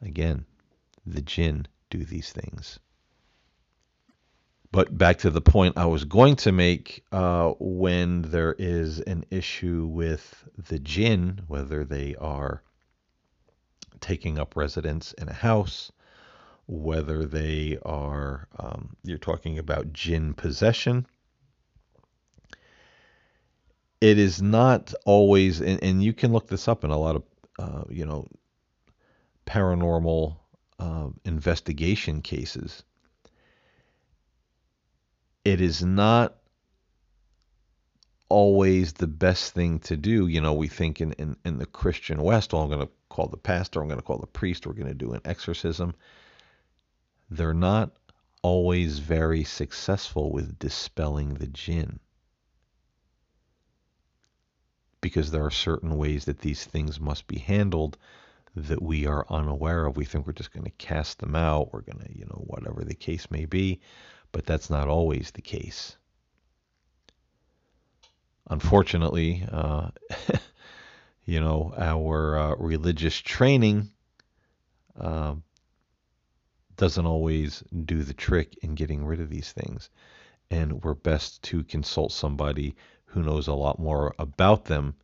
again, 0.00 0.46
the 1.04 1.20
jinn 1.20 1.66
do 1.90 2.04
these 2.04 2.30
things. 2.30 2.78
But 4.72 4.96
back 4.96 5.18
to 5.18 5.30
the 5.30 5.42
point 5.42 5.76
I 5.76 5.84
was 5.84 6.04
going 6.04 6.36
to 6.36 6.50
make 6.50 7.04
uh, 7.12 7.52
when 7.58 8.22
there 8.22 8.54
is 8.58 9.00
an 9.00 9.26
issue 9.30 9.86
with 9.86 10.48
the 10.56 10.78
jinn, 10.78 11.42
whether 11.46 11.84
they 11.84 12.14
are 12.16 12.62
taking 14.00 14.38
up 14.38 14.56
residence 14.56 15.12
in 15.12 15.28
a 15.28 15.34
house, 15.34 15.92
whether 16.66 17.26
they 17.26 17.78
are, 17.84 18.48
um, 18.58 18.96
you're 19.04 19.18
talking 19.18 19.58
about 19.58 19.92
jinn 19.92 20.32
possession. 20.32 21.06
It 24.00 24.18
is 24.18 24.40
not 24.40 24.94
always, 25.04 25.60
and, 25.60 25.84
and 25.84 26.02
you 26.02 26.14
can 26.14 26.32
look 26.32 26.48
this 26.48 26.66
up 26.66 26.82
in 26.82 26.90
a 26.90 26.98
lot 26.98 27.16
of, 27.16 27.22
uh, 27.58 27.84
you 27.90 28.06
know, 28.06 28.26
paranormal 29.46 30.36
uh, 30.78 31.08
investigation 31.26 32.22
cases 32.22 32.84
it 35.44 35.60
is 35.60 35.82
not 35.82 36.36
always 38.28 38.94
the 38.94 39.06
best 39.06 39.52
thing 39.52 39.78
to 39.80 39.96
do. 39.96 40.26
You 40.26 40.40
know, 40.40 40.54
we 40.54 40.68
think 40.68 41.00
in, 41.00 41.12
in, 41.12 41.36
in 41.44 41.58
the 41.58 41.66
Christian 41.66 42.22
West, 42.22 42.52
well, 42.52 42.62
I'm 42.62 42.68
going 42.68 42.86
to 42.86 42.92
call 43.08 43.26
the 43.26 43.36
pastor, 43.36 43.80
I'm 43.80 43.88
going 43.88 44.00
to 44.00 44.04
call 44.04 44.18
the 44.18 44.26
priest, 44.26 44.66
we're 44.66 44.72
going 44.72 44.86
to 44.88 44.94
do 44.94 45.12
an 45.12 45.20
exorcism. 45.24 45.94
They're 47.30 47.54
not 47.54 47.92
always 48.42 49.00
very 49.00 49.44
successful 49.44 50.32
with 50.32 50.58
dispelling 50.58 51.34
the 51.34 51.46
jinn. 51.46 52.00
Because 55.00 55.30
there 55.30 55.44
are 55.44 55.50
certain 55.50 55.98
ways 55.98 56.24
that 56.24 56.38
these 56.38 56.64
things 56.64 57.00
must 57.00 57.26
be 57.26 57.38
handled 57.38 57.98
that 58.54 58.80
we 58.80 59.06
are 59.06 59.26
unaware 59.28 59.86
of. 59.86 59.96
We 59.96 60.04
think 60.04 60.26
we're 60.26 60.32
just 60.32 60.52
going 60.52 60.64
to 60.64 60.70
cast 60.70 61.18
them 61.18 61.34
out, 61.34 61.72
we're 61.72 61.80
going 61.80 61.98
to, 61.98 62.18
you 62.18 62.24
know, 62.24 62.44
whatever 62.46 62.84
the 62.84 62.94
case 62.94 63.30
may 63.30 63.44
be 63.44 63.80
but 64.32 64.46
that's 64.46 64.70
not 64.70 64.88
always 64.88 65.30
the 65.30 65.42
case. 65.42 65.96
Unfortunately, 68.48 69.46
uh, 69.52 69.90
you 71.24 71.38
know, 71.38 71.72
our 71.76 72.36
uh, 72.36 72.54
religious 72.56 73.16
training 73.16 73.90
uh, 74.98 75.34
doesn't 76.76 77.06
always 77.06 77.62
do 77.84 78.02
the 78.02 78.14
trick 78.14 78.56
in 78.62 78.74
getting 78.74 79.04
rid 79.04 79.20
of 79.20 79.30
these 79.30 79.52
things. 79.52 79.90
And 80.50 80.82
we're 80.82 80.94
best 80.94 81.42
to 81.44 81.64
consult 81.64 82.12
somebody 82.12 82.74
who 83.04 83.22
knows 83.22 83.46
a 83.46 83.54
lot 83.54 83.78
more 83.78 84.14
about 84.18 84.64
them 84.64 84.96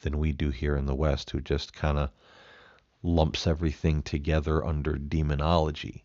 than 0.00 0.18
we 0.18 0.32
do 0.32 0.50
here 0.50 0.76
in 0.76 0.86
the 0.86 0.94
West, 0.94 1.30
who 1.30 1.40
just 1.40 1.72
kind 1.72 1.98
of 1.98 2.10
lumps 3.02 3.46
everything 3.46 4.02
together 4.02 4.64
under 4.64 4.96
demonology 4.96 6.04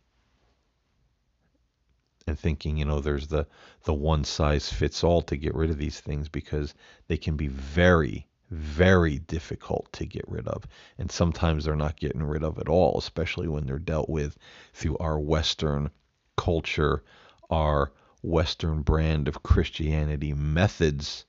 and 2.28 2.40
thinking, 2.40 2.78
you 2.78 2.86
know, 2.86 3.00
there's 3.00 3.28
the 3.28 3.48
the 3.84 3.94
one 3.94 4.24
size 4.24 4.72
fits 4.72 5.04
all 5.04 5.22
to 5.24 5.38
get 5.38 5.56
rid 5.56 5.70
of 5.70 5.78
these 5.78 6.00
things 6.00 6.30
because 6.30 6.74
they 7.08 7.18
can 7.18 7.36
be 7.36 7.48
very 7.48 8.28
very 8.54 9.18
difficult 9.18 9.92
to 9.94 10.06
get 10.06 10.26
rid 10.28 10.48
of. 10.48 10.68
And 10.98 11.12
sometimes 11.12 11.66
they're 11.66 11.76
not 11.76 12.00
getting 12.00 12.24
rid 12.24 12.44
of 12.44 12.60
at 12.60 12.70
all, 12.70 12.98
especially 12.98 13.48
when 13.48 13.66
they're 13.66 13.80
dealt 13.80 14.10
with 14.10 14.38
through 14.74 14.98
our 14.98 15.20
Western 15.20 15.90
culture, 16.38 17.04
our 17.50 17.92
Western 18.22 18.82
brand 18.82 19.28
of 19.28 19.44
Christianity 19.44 20.34
methods. 20.34 21.26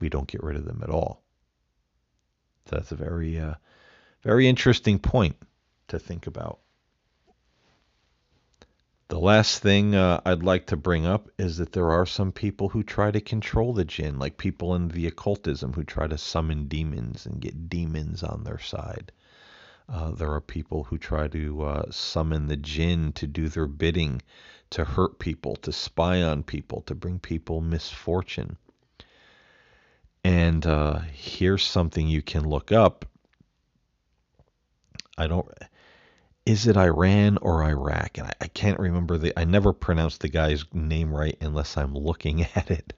We 0.00 0.08
don't 0.08 0.28
get 0.28 0.42
rid 0.42 0.56
of 0.56 0.64
them 0.64 0.80
at 0.82 0.90
all. 0.90 1.22
So 2.66 2.76
that's 2.76 2.92
a 2.92 2.96
very, 2.96 3.40
uh, 3.40 3.54
very 4.22 4.46
interesting 4.46 4.98
point 4.98 5.36
to 5.88 5.98
think 5.98 6.26
about. 6.26 6.60
The 9.08 9.18
last 9.18 9.62
thing 9.62 9.94
uh, 9.94 10.20
I'd 10.26 10.42
like 10.42 10.66
to 10.66 10.76
bring 10.76 11.06
up 11.06 11.30
is 11.38 11.56
that 11.56 11.72
there 11.72 11.90
are 11.90 12.04
some 12.04 12.30
people 12.30 12.68
who 12.68 12.82
try 12.82 13.10
to 13.10 13.22
control 13.22 13.72
the 13.72 13.86
jinn, 13.86 14.18
like 14.18 14.36
people 14.36 14.74
in 14.74 14.88
the 14.88 15.06
occultism 15.06 15.72
who 15.72 15.82
try 15.82 16.06
to 16.06 16.18
summon 16.18 16.68
demons 16.68 17.24
and 17.24 17.40
get 17.40 17.70
demons 17.70 18.22
on 18.22 18.44
their 18.44 18.58
side. 18.58 19.10
Uh, 19.88 20.10
there 20.10 20.30
are 20.30 20.42
people 20.42 20.84
who 20.84 20.98
try 20.98 21.26
to 21.28 21.64
uh, 21.64 21.90
summon 21.90 22.48
the 22.48 22.56
jinn 22.58 23.14
to 23.14 23.26
do 23.26 23.48
their 23.48 23.66
bidding, 23.66 24.20
to 24.68 24.84
hurt 24.84 25.18
people, 25.18 25.56
to 25.56 25.72
spy 25.72 26.22
on 26.22 26.42
people, 26.42 26.82
to 26.82 26.94
bring 26.94 27.18
people 27.18 27.62
misfortune. 27.62 28.58
And 30.22 30.66
uh, 30.66 30.98
here's 31.14 31.64
something 31.64 32.06
you 32.06 32.20
can 32.20 32.46
look 32.46 32.72
up. 32.72 33.06
I 35.16 35.26
don't 35.26 35.50
is 36.48 36.66
it 36.66 36.78
Iran 36.78 37.38
or 37.42 37.62
Iraq? 37.62 38.16
And 38.16 38.28
I, 38.28 38.32
I, 38.40 38.48
can't 38.48 38.80
remember 38.80 39.18
the. 39.18 39.38
I 39.38 39.44
never 39.44 39.74
pronounce 39.74 40.16
the 40.16 40.30
guy's 40.30 40.64
name 40.72 41.14
right 41.14 41.36
unless 41.42 41.76
I'm 41.76 41.94
looking 41.94 42.46
at 42.54 42.70
it. 42.70 42.94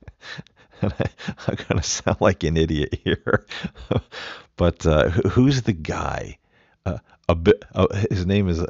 and 0.81 0.95
I, 0.99 1.07
am 1.49 1.57
gonna 1.69 1.83
sound 1.83 2.19
like 2.21 2.45
an 2.45 2.57
idiot 2.57 3.01
here, 3.05 3.45
but 4.57 4.87
uh, 4.87 5.11
who's 5.11 5.63
the 5.63 5.73
guy? 5.73 6.39
Uh, 6.87 6.99
a 7.29 7.35
bit. 7.35 7.65
Uh, 7.75 7.89
his 8.09 8.25
name 8.25 8.49
is 8.49 8.61
a 8.61 8.69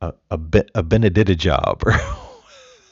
a, 0.00 0.12
a, 0.30 0.40
a 0.74 0.82
Benedictjob 0.82 1.84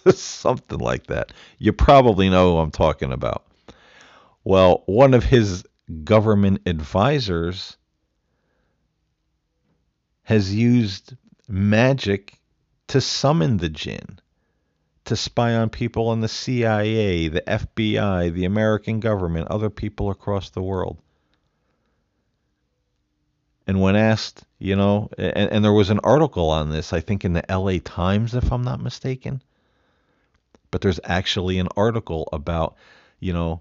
or 0.06 0.12
something 0.12 0.78
like 0.78 1.08
that. 1.08 1.32
You 1.58 1.72
probably 1.72 2.28
know 2.28 2.52
who 2.52 2.58
I'm 2.58 2.70
talking 2.70 3.12
about. 3.12 3.44
Well, 4.44 4.84
one 4.86 5.14
of 5.14 5.24
his 5.24 5.64
government 6.04 6.62
advisors 6.66 7.76
has 10.26 10.52
used 10.52 11.14
magic 11.46 12.40
to 12.88 13.00
summon 13.00 13.58
the 13.58 13.68
jinn, 13.68 14.18
to 15.04 15.14
spy 15.14 15.54
on 15.54 15.70
people 15.70 16.12
in 16.12 16.20
the 16.20 16.26
CIA, 16.26 17.28
the 17.28 17.42
FBI, 17.42 18.32
the 18.32 18.44
American 18.44 18.98
government, 18.98 19.46
other 19.46 19.70
people 19.70 20.10
across 20.10 20.50
the 20.50 20.62
world. 20.62 20.98
And 23.68 23.80
when 23.80 23.94
asked, 23.94 24.42
you 24.58 24.74
know, 24.74 25.10
and, 25.16 25.52
and 25.52 25.64
there 25.64 25.72
was 25.72 25.90
an 25.90 26.00
article 26.02 26.50
on 26.50 26.70
this, 26.70 26.92
I 26.92 26.98
think 26.98 27.24
in 27.24 27.32
the 27.32 27.44
LA 27.48 27.78
Times, 27.84 28.34
if 28.34 28.52
I'm 28.52 28.64
not 28.64 28.82
mistaken. 28.82 29.42
But 30.72 30.80
there's 30.80 30.98
actually 31.04 31.60
an 31.60 31.68
article 31.76 32.28
about, 32.32 32.74
you 33.20 33.32
know, 33.32 33.60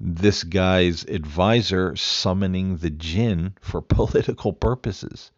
this 0.00 0.44
guy's 0.44 1.04
advisor 1.04 1.94
summoning 1.94 2.78
the 2.78 2.88
jinn 2.90 3.52
for 3.60 3.82
political 3.82 4.54
purposes 4.54 5.30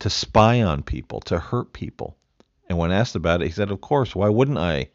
to 0.00 0.10
spy 0.10 0.62
on 0.62 0.82
people, 0.82 1.20
to 1.22 1.38
hurt 1.38 1.72
people. 1.72 2.16
And 2.68 2.78
when 2.78 2.92
asked 2.92 3.16
about 3.16 3.42
it, 3.42 3.46
he 3.46 3.52
said, 3.52 3.70
Of 3.70 3.80
course, 3.80 4.14
why 4.14 4.28
wouldn't 4.28 4.58
I, 4.58 4.90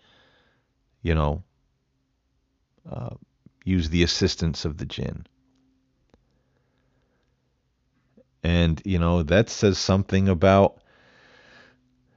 you 1.02 1.16
know, 1.16 1.44
uh, 2.90 3.16
use 3.66 3.90
the 3.90 4.04
assistance 4.04 4.66
of 4.66 4.78
the 4.78 4.86
jinn? 4.86 5.26
And, 8.44 8.82
you 8.86 9.00
know, 9.00 9.24
that 9.24 9.50
says 9.50 9.78
something 9.78 10.28
about 10.28 10.80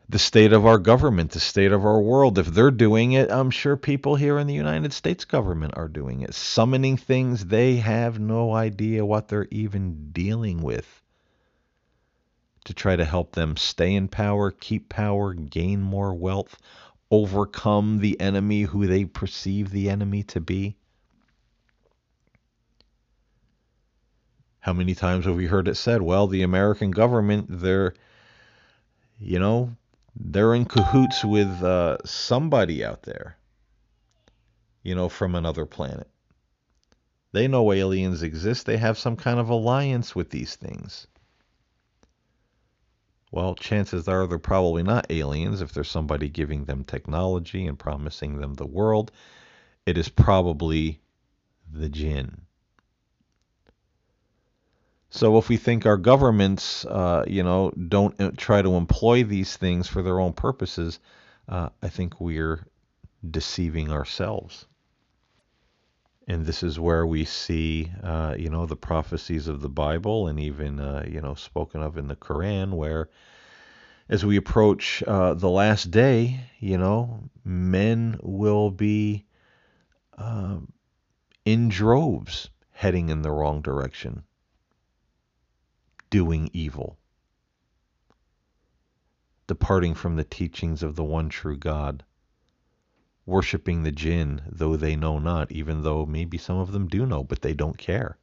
the 0.08 0.18
state 0.18 0.52
of 0.52 0.66
our 0.66 0.78
government, 0.78 1.32
the 1.32 1.40
state 1.40 1.72
of 1.72 1.84
our 1.84 2.00
world. 2.00 2.38
If 2.38 2.46
they're 2.46 2.70
doing 2.70 3.12
it, 3.12 3.30
I'm 3.30 3.50
sure 3.50 3.76
people 3.76 4.16
here 4.16 4.38
in 4.38 4.46
the 4.46 4.54
United 4.54 4.92
States 4.92 5.24
government 5.24 5.74
are 5.76 5.88
doing 5.88 6.22
it, 6.22 6.34
summoning 6.34 6.96
things 6.96 7.46
they 7.46 7.76
have 7.76 8.18
no 8.20 8.52
idea 8.52 9.06
what 9.06 9.28
they're 9.28 9.48
even 9.50 10.10
dealing 10.12 10.62
with 10.62 11.02
to 12.66 12.74
try 12.74 12.96
to 12.96 13.04
help 13.04 13.32
them 13.32 13.56
stay 13.56 13.94
in 13.94 14.08
power, 14.08 14.50
keep 14.50 14.88
power, 14.88 15.32
gain 15.32 15.80
more 15.80 16.12
wealth, 16.12 16.60
overcome 17.10 17.98
the 17.98 18.20
enemy 18.20 18.62
who 18.62 18.86
they 18.86 19.04
perceive 19.04 19.70
the 19.70 19.88
enemy 19.88 20.24
to 20.24 20.40
be? 20.40 20.76
How 24.58 24.72
many 24.72 24.96
times 24.96 25.26
have 25.26 25.36
we 25.36 25.46
heard 25.46 25.68
it 25.68 25.76
said, 25.76 26.02
well, 26.02 26.26
the 26.26 26.42
American 26.42 26.90
government, 26.90 27.46
they're, 27.48 27.94
you 29.16 29.38
know, 29.38 29.76
they're 30.16 30.54
in 30.54 30.64
cahoots 30.64 31.24
with 31.24 31.62
uh, 31.62 31.98
somebody 32.04 32.84
out 32.84 33.02
there, 33.02 33.36
you 34.82 34.96
know, 34.96 35.08
from 35.08 35.36
another 35.36 35.66
planet. 35.66 36.08
They 37.30 37.46
know 37.46 37.70
aliens 37.70 38.24
exist. 38.24 38.66
They 38.66 38.78
have 38.78 38.98
some 38.98 39.14
kind 39.14 39.38
of 39.38 39.50
alliance 39.50 40.16
with 40.16 40.30
these 40.30 40.56
things. 40.56 41.06
Well, 43.36 43.54
chances 43.54 44.08
are 44.08 44.26
they're 44.26 44.38
probably 44.38 44.82
not 44.82 45.08
aliens 45.10 45.60
if 45.60 45.70
there's 45.70 45.90
somebody 45.90 46.30
giving 46.30 46.64
them 46.64 46.84
technology 46.84 47.66
and 47.66 47.78
promising 47.78 48.38
them 48.38 48.54
the 48.54 48.64
world. 48.64 49.12
It 49.84 49.98
is 49.98 50.08
probably 50.08 51.02
the 51.70 51.90
jinn. 51.90 52.40
So 55.10 55.36
if 55.36 55.50
we 55.50 55.58
think 55.58 55.84
our 55.84 55.98
governments, 55.98 56.86
uh, 56.86 57.26
you 57.26 57.42
know, 57.42 57.72
don't 57.72 58.18
uh, 58.18 58.30
try 58.38 58.62
to 58.62 58.74
employ 58.74 59.22
these 59.22 59.54
things 59.54 59.86
for 59.86 60.00
their 60.00 60.18
own 60.18 60.32
purposes, 60.32 60.98
uh, 61.46 61.68
I 61.82 61.90
think 61.90 62.18
we're 62.18 62.66
deceiving 63.30 63.92
ourselves. 63.92 64.64
And 66.28 66.44
this 66.44 66.62
is 66.62 66.80
where 66.80 67.06
we 67.06 67.24
see, 67.24 67.92
uh, 68.02 68.34
you 68.36 68.50
know, 68.50 68.66
the 68.66 68.76
prophecies 68.76 69.46
of 69.46 69.60
the 69.60 69.68
Bible 69.68 70.26
and 70.26 70.40
even, 70.40 70.80
uh, 70.80 71.04
you 71.08 71.20
know, 71.20 71.34
spoken 71.34 71.82
of 71.82 71.96
in 71.96 72.08
the 72.08 72.16
Quran, 72.16 72.72
where 72.72 73.08
as 74.08 74.24
we 74.24 74.36
approach 74.36 75.02
uh, 75.06 75.34
the 75.34 75.48
last 75.48 75.90
day, 75.90 76.40
you 76.58 76.78
know, 76.78 77.28
men 77.44 78.18
will 78.22 78.70
be 78.70 79.24
uh, 80.18 80.58
in 81.44 81.68
droves 81.68 82.50
heading 82.72 83.08
in 83.08 83.22
the 83.22 83.30
wrong 83.30 83.62
direction, 83.62 84.24
doing 86.10 86.50
evil, 86.52 86.98
departing 89.46 89.94
from 89.94 90.16
the 90.16 90.24
teachings 90.24 90.82
of 90.82 90.96
the 90.96 91.04
one 91.04 91.28
true 91.28 91.56
God, 91.56 92.04
worshiping 93.26 93.82
the 93.82 93.92
jinn, 93.92 94.40
though 94.48 94.76
they 94.76 94.96
know 94.96 95.18
not, 95.18 95.50
even 95.52 95.82
though 95.82 96.06
maybe 96.06 96.38
some 96.38 96.58
of 96.58 96.72
them 96.72 96.86
do 96.86 97.04
know, 97.04 97.24
but 97.24 97.42
they 97.42 97.52
don't 97.52 97.76
care 97.76 98.16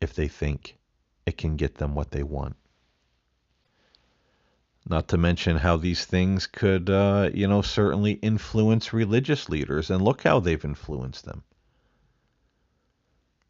if 0.00 0.14
they 0.14 0.28
think 0.28 0.76
it 1.24 1.38
can 1.38 1.56
get 1.56 1.76
them 1.76 1.94
what 1.94 2.10
they 2.10 2.24
want. 2.24 2.56
Not 4.88 5.06
to 5.08 5.16
mention 5.16 5.56
how 5.56 5.76
these 5.76 6.04
things 6.04 6.48
could, 6.48 6.90
uh, 6.90 7.30
you 7.32 7.46
know, 7.46 7.62
certainly 7.62 8.12
influence 8.14 8.92
religious 8.92 9.48
leaders. 9.48 9.90
And 9.90 10.02
look 10.02 10.22
how 10.22 10.40
they've 10.40 10.64
influenced 10.64 11.24
them. 11.24 11.44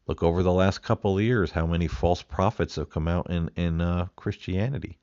Look 0.06 0.22
over 0.22 0.42
the 0.42 0.52
last 0.52 0.82
couple 0.82 1.16
of 1.16 1.24
years, 1.24 1.52
how 1.52 1.64
many 1.64 1.88
false 1.88 2.22
prophets 2.22 2.76
have 2.76 2.90
come 2.90 3.08
out 3.08 3.30
in, 3.30 3.50
in 3.56 3.80
uh, 3.80 4.08
Christianity. 4.14 4.98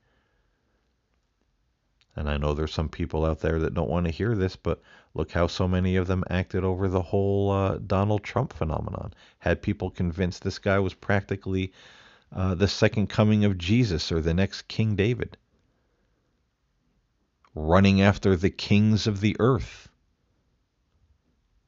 And 2.16 2.28
I 2.28 2.36
know 2.36 2.54
there's 2.54 2.74
some 2.74 2.88
people 2.88 3.24
out 3.24 3.40
there 3.40 3.58
that 3.60 3.74
don't 3.74 3.90
want 3.90 4.06
to 4.06 4.12
hear 4.12 4.34
this, 4.34 4.56
but 4.56 4.82
look 5.14 5.32
how 5.32 5.46
so 5.46 5.68
many 5.68 5.96
of 5.96 6.06
them 6.06 6.24
acted 6.28 6.64
over 6.64 6.88
the 6.88 7.02
whole 7.02 7.50
uh, 7.50 7.78
Donald 7.78 8.24
Trump 8.24 8.52
phenomenon. 8.52 9.14
Had 9.38 9.62
people 9.62 9.90
convinced 9.90 10.42
this 10.42 10.58
guy 10.58 10.78
was 10.78 10.94
practically 10.94 11.72
uh, 12.32 12.54
the 12.54 12.68
second 12.68 13.08
coming 13.08 13.44
of 13.44 13.58
Jesus 13.58 14.10
or 14.12 14.20
the 14.20 14.34
next 14.34 14.68
King 14.68 14.96
David 14.96 15.36
running 17.54 18.00
after 18.00 18.36
the 18.36 18.50
kings 18.50 19.06
of 19.06 19.20
the 19.20 19.36
earth 19.40 19.88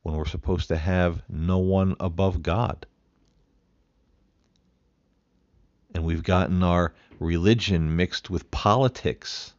when 0.02 0.16
we're 0.16 0.24
supposed 0.24 0.68
to 0.68 0.76
have 0.76 1.22
no 1.28 1.58
one 1.58 1.94
above 2.00 2.42
God. 2.42 2.86
And 5.94 6.04
we've 6.04 6.22
gotten 6.22 6.62
our 6.62 6.94
religion 7.18 7.96
mixed 7.96 8.30
with 8.30 8.50
politics. 8.50 9.54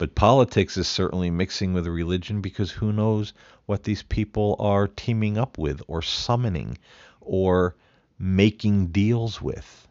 But 0.00 0.14
politics 0.14 0.78
is 0.78 0.88
certainly 0.88 1.30
mixing 1.30 1.74
with 1.74 1.86
religion 1.86 2.40
because 2.40 2.70
who 2.70 2.90
knows 2.90 3.34
what 3.66 3.82
these 3.82 4.02
people 4.02 4.56
are 4.58 4.88
teaming 4.88 5.36
up 5.36 5.58
with 5.58 5.82
or 5.88 6.00
summoning 6.00 6.78
or 7.20 7.76
making 8.18 8.86
deals 8.86 9.42
with. 9.42 9.86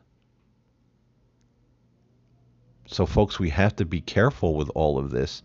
so, 2.88 3.06
folks, 3.06 3.38
we 3.38 3.52
have 3.52 3.76
to 3.76 3.86
be 3.86 4.02
careful 4.02 4.56
with 4.56 4.72
all 4.74 4.98
of 4.98 5.12
this 5.12 5.44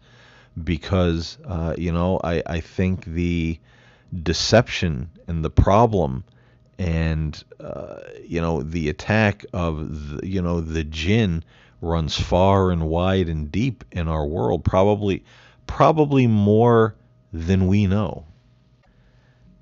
because, 0.64 1.36
uh, 1.44 1.74
you 1.76 1.92
know, 1.92 2.18
I, 2.24 2.42
I 2.46 2.60
think 2.60 3.04
the 3.04 3.58
deception 4.22 5.10
and 5.28 5.44
the 5.44 5.50
problem 5.50 6.24
and, 6.78 7.44
uh, 7.60 7.98
you 8.26 8.40
know, 8.40 8.62
the 8.62 8.88
attack 8.88 9.44
of, 9.52 10.16
the, 10.16 10.26
you 10.26 10.40
know, 10.40 10.62
the 10.62 10.84
jinn 10.84 11.44
runs 11.80 12.18
far 12.18 12.70
and 12.70 12.88
wide 12.88 13.28
and 13.28 13.50
deep 13.50 13.84
in 13.92 14.08
our 14.08 14.26
world, 14.26 14.64
probably, 14.64 15.24
probably 15.66 16.26
more 16.26 16.94
than 17.32 17.66
we 17.66 17.86
know. 17.86 18.24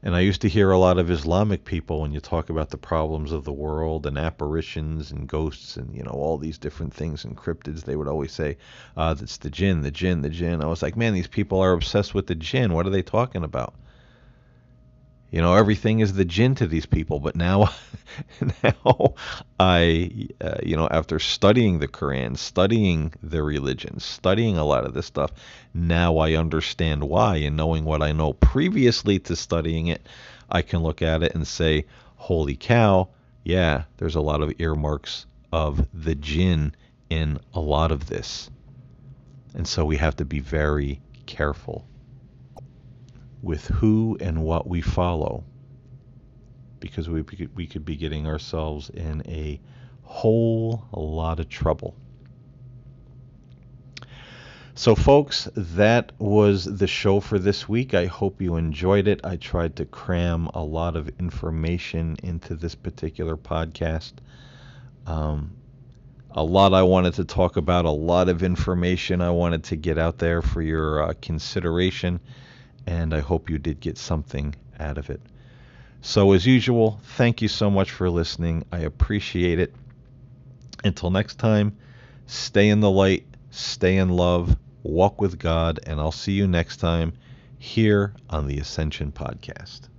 And 0.05 0.17
I 0.17 0.21
used 0.21 0.41
to 0.41 0.49
hear 0.49 0.73
a 0.73 0.79
lot 0.79 0.99
of 0.99 1.13
Islamic 1.13 1.65
people 1.65 2.01
when 2.01 2.11
you 2.11 2.19
talk 2.19 2.51
about 2.51 2.71
the 2.71 2.77
problems 2.77 3.31
of 3.31 3.45
the 3.45 3.53
world 3.53 4.05
and 4.05 4.19
apparitions 4.19 5.13
and 5.13 5.29
ghosts 5.29 5.77
and 5.77 5.95
you 5.95 6.03
know 6.03 6.11
all 6.11 6.39
these 6.39 6.59
different 6.59 6.93
things 6.93 7.25
and 7.25 7.37
cryptids. 7.37 7.85
They 7.85 7.95
would 7.95 8.09
always 8.09 8.33
say, 8.33 8.57
uh, 8.97 9.15
"That's 9.15 9.37
the 9.37 9.49
jinn, 9.49 9.83
the 9.83 9.93
jinn, 9.93 10.23
the 10.23 10.29
jinn." 10.29 10.61
I 10.61 10.67
was 10.67 10.83
like, 10.83 10.97
"Man, 10.97 11.15
these 11.15 11.29
people 11.29 11.61
are 11.61 11.73
obsessed 11.73 12.15
with 12.15 12.27
the 12.27 12.35
jinn. 12.35 12.73
What 12.73 12.87
are 12.87 12.91
they 12.91 13.03
talking 13.03 13.45
about?" 13.45 13.75
You 15.33 15.41
know, 15.41 15.55
everything 15.55 16.01
is 16.01 16.13
the 16.13 16.27
jinn 16.27 16.55
to 16.57 16.67
these 16.67 16.85
people. 16.85 17.19
But 17.19 17.35
now, 17.35 17.71
now 18.63 19.15
I, 19.59 20.29
uh, 20.43 20.59
you 20.63 20.77
know, 20.77 20.87
after 20.91 21.19
studying 21.19 21.79
the 21.79 21.89
Quran, 21.89 22.37
studying 22.37 23.15
the 23.23 23.43
religion, 23.43 23.99
studying 23.99 24.59
a 24.59 24.65
lot 24.65 24.85
of 24.85 24.93
this 24.93 25.07
stuff, 25.07 25.33
now 25.73 26.19
I 26.19 26.35
understand 26.35 27.05
why. 27.05 27.37
And 27.37 27.57
knowing 27.57 27.85
what 27.85 28.03
I 28.03 28.13
know 28.13 28.35
previously 28.35 29.19
to 29.21 29.35
studying 29.35 29.87
it, 29.87 30.07
I 30.51 30.61
can 30.61 30.83
look 30.83 31.01
at 31.01 31.23
it 31.23 31.35
and 31.35 31.47
say, 31.47 31.87
holy 32.17 32.55
cow, 32.55 33.09
yeah, 33.43 33.85
there's 33.97 34.17
a 34.17 34.21
lot 34.21 34.43
of 34.43 34.53
earmarks 34.61 35.25
of 35.51 35.89
the 35.95 36.15
jinn 36.15 36.75
in 37.09 37.41
a 37.55 37.61
lot 37.61 37.91
of 37.91 38.07
this. 38.07 38.51
And 39.55 39.67
so 39.67 39.87
we 39.87 39.97
have 39.97 40.17
to 40.17 40.27
be 40.27 40.41
very 40.41 41.01
careful 41.25 41.87
with 43.43 43.67
who 43.67 44.17
and 44.21 44.43
what 44.43 44.67
we 44.69 44.81
follow 44.81 45.45
because 46.79 47.09
we, 47.09 47.23
we 47.55 47.67
could 47.67 47.85
be 47.85 47.97
getting 47.97 48.27
ourselves 48.27 48.91
in 48.91 49.23
a 49.27 49.61
whole 50.03 50.89
lot 50.93 51.41
of 51.41 51.49
trouble. 51.49 51.95
So, 54.75 54.95
folks, 54.95 55.49
that 55.55 56.13
was 56.19 56.65
the 56.65 56.87
show 56.87 57.21
for 57.21 57.39
this 57.39 57.69
week. 57.69 57.93
I 57.93 58.07
hope 58.07 58.41
you 58.41 58.57
enjoyed 58.57 59.07
it. 59.07 59.21
I 59.23 59.37
tried 59.37 59.77
to 59.77 59.85
cram 59.85 60.49
a 60.55 60.63
lot 60.63 60.97
of 60.97 61.11
information 61.21 62.17
into 62.23 62.55
this 62.55 62.75
particular 62.75 63.37
podcast. 63.37 64.15
Um, 65.07 65.53
a 66.31 66.43
lot 66.43 66.73
I 66.73 66.83
wanted 66.83 67.15
to 67.15 67.25
talk 67.25 67.59
about, 67.59 67.85
a 67.85 67.91
lot 67.91 68.31
of 68.31 68.43
information 68.43 69.21
I 69.21 69.31
wanted 69.31 69.65
to 69.65 69.77
get 69.77 69.99
out 69.99 70.19
there 70.19 70.41
for 70.41 70.63
your 70.63 71.03
uh, 71.03 71.13
consideration 71.21 72.19
and 72.87 73.15
I 73.15 73.21
hope 73.21 73.51
you 73.51 73.59
did 73.59 73.81
get 73.81 73.99
something 73.99 74.55
out 74.79 74.99
of 74.99 75.11
it. 75.11 75.21
So, 76.01 76.33
as 76.33 76.47
usual, 76.47 77.01
thank 77.17 77.43
you 77.43 77.49
so 77.49 77.71
much 77.71 77.93
for 77.93 78.11
listening. 78.11 78.65
I 78.73 78.81
appreciate 78.81 79.59
it. 79.59 79.75
Until 80.83 81.11
next 81.11 81.39
time, 81.39 81.77
stay 82.27 82.69
in 82.69 82.81
the 82.81 82.91
light, 82.91 83.25
stay 83.51 83.97
in 83.97 84.09
love, 84.09 84.57
walk 84.83 85.21
with 85.21 85.39
God, 85.39 85.79
and 85.87 86.01
I'll 86.01 86.11
see 86.11 86.33
you 86.33 86.49
next 86.49 86.79
time 86.79 87.13
here 87.59 88.15
on 88.29 88.49
the 88.49 88.59
Ascension 88.59 89.13
Podcast. 89.13 89.92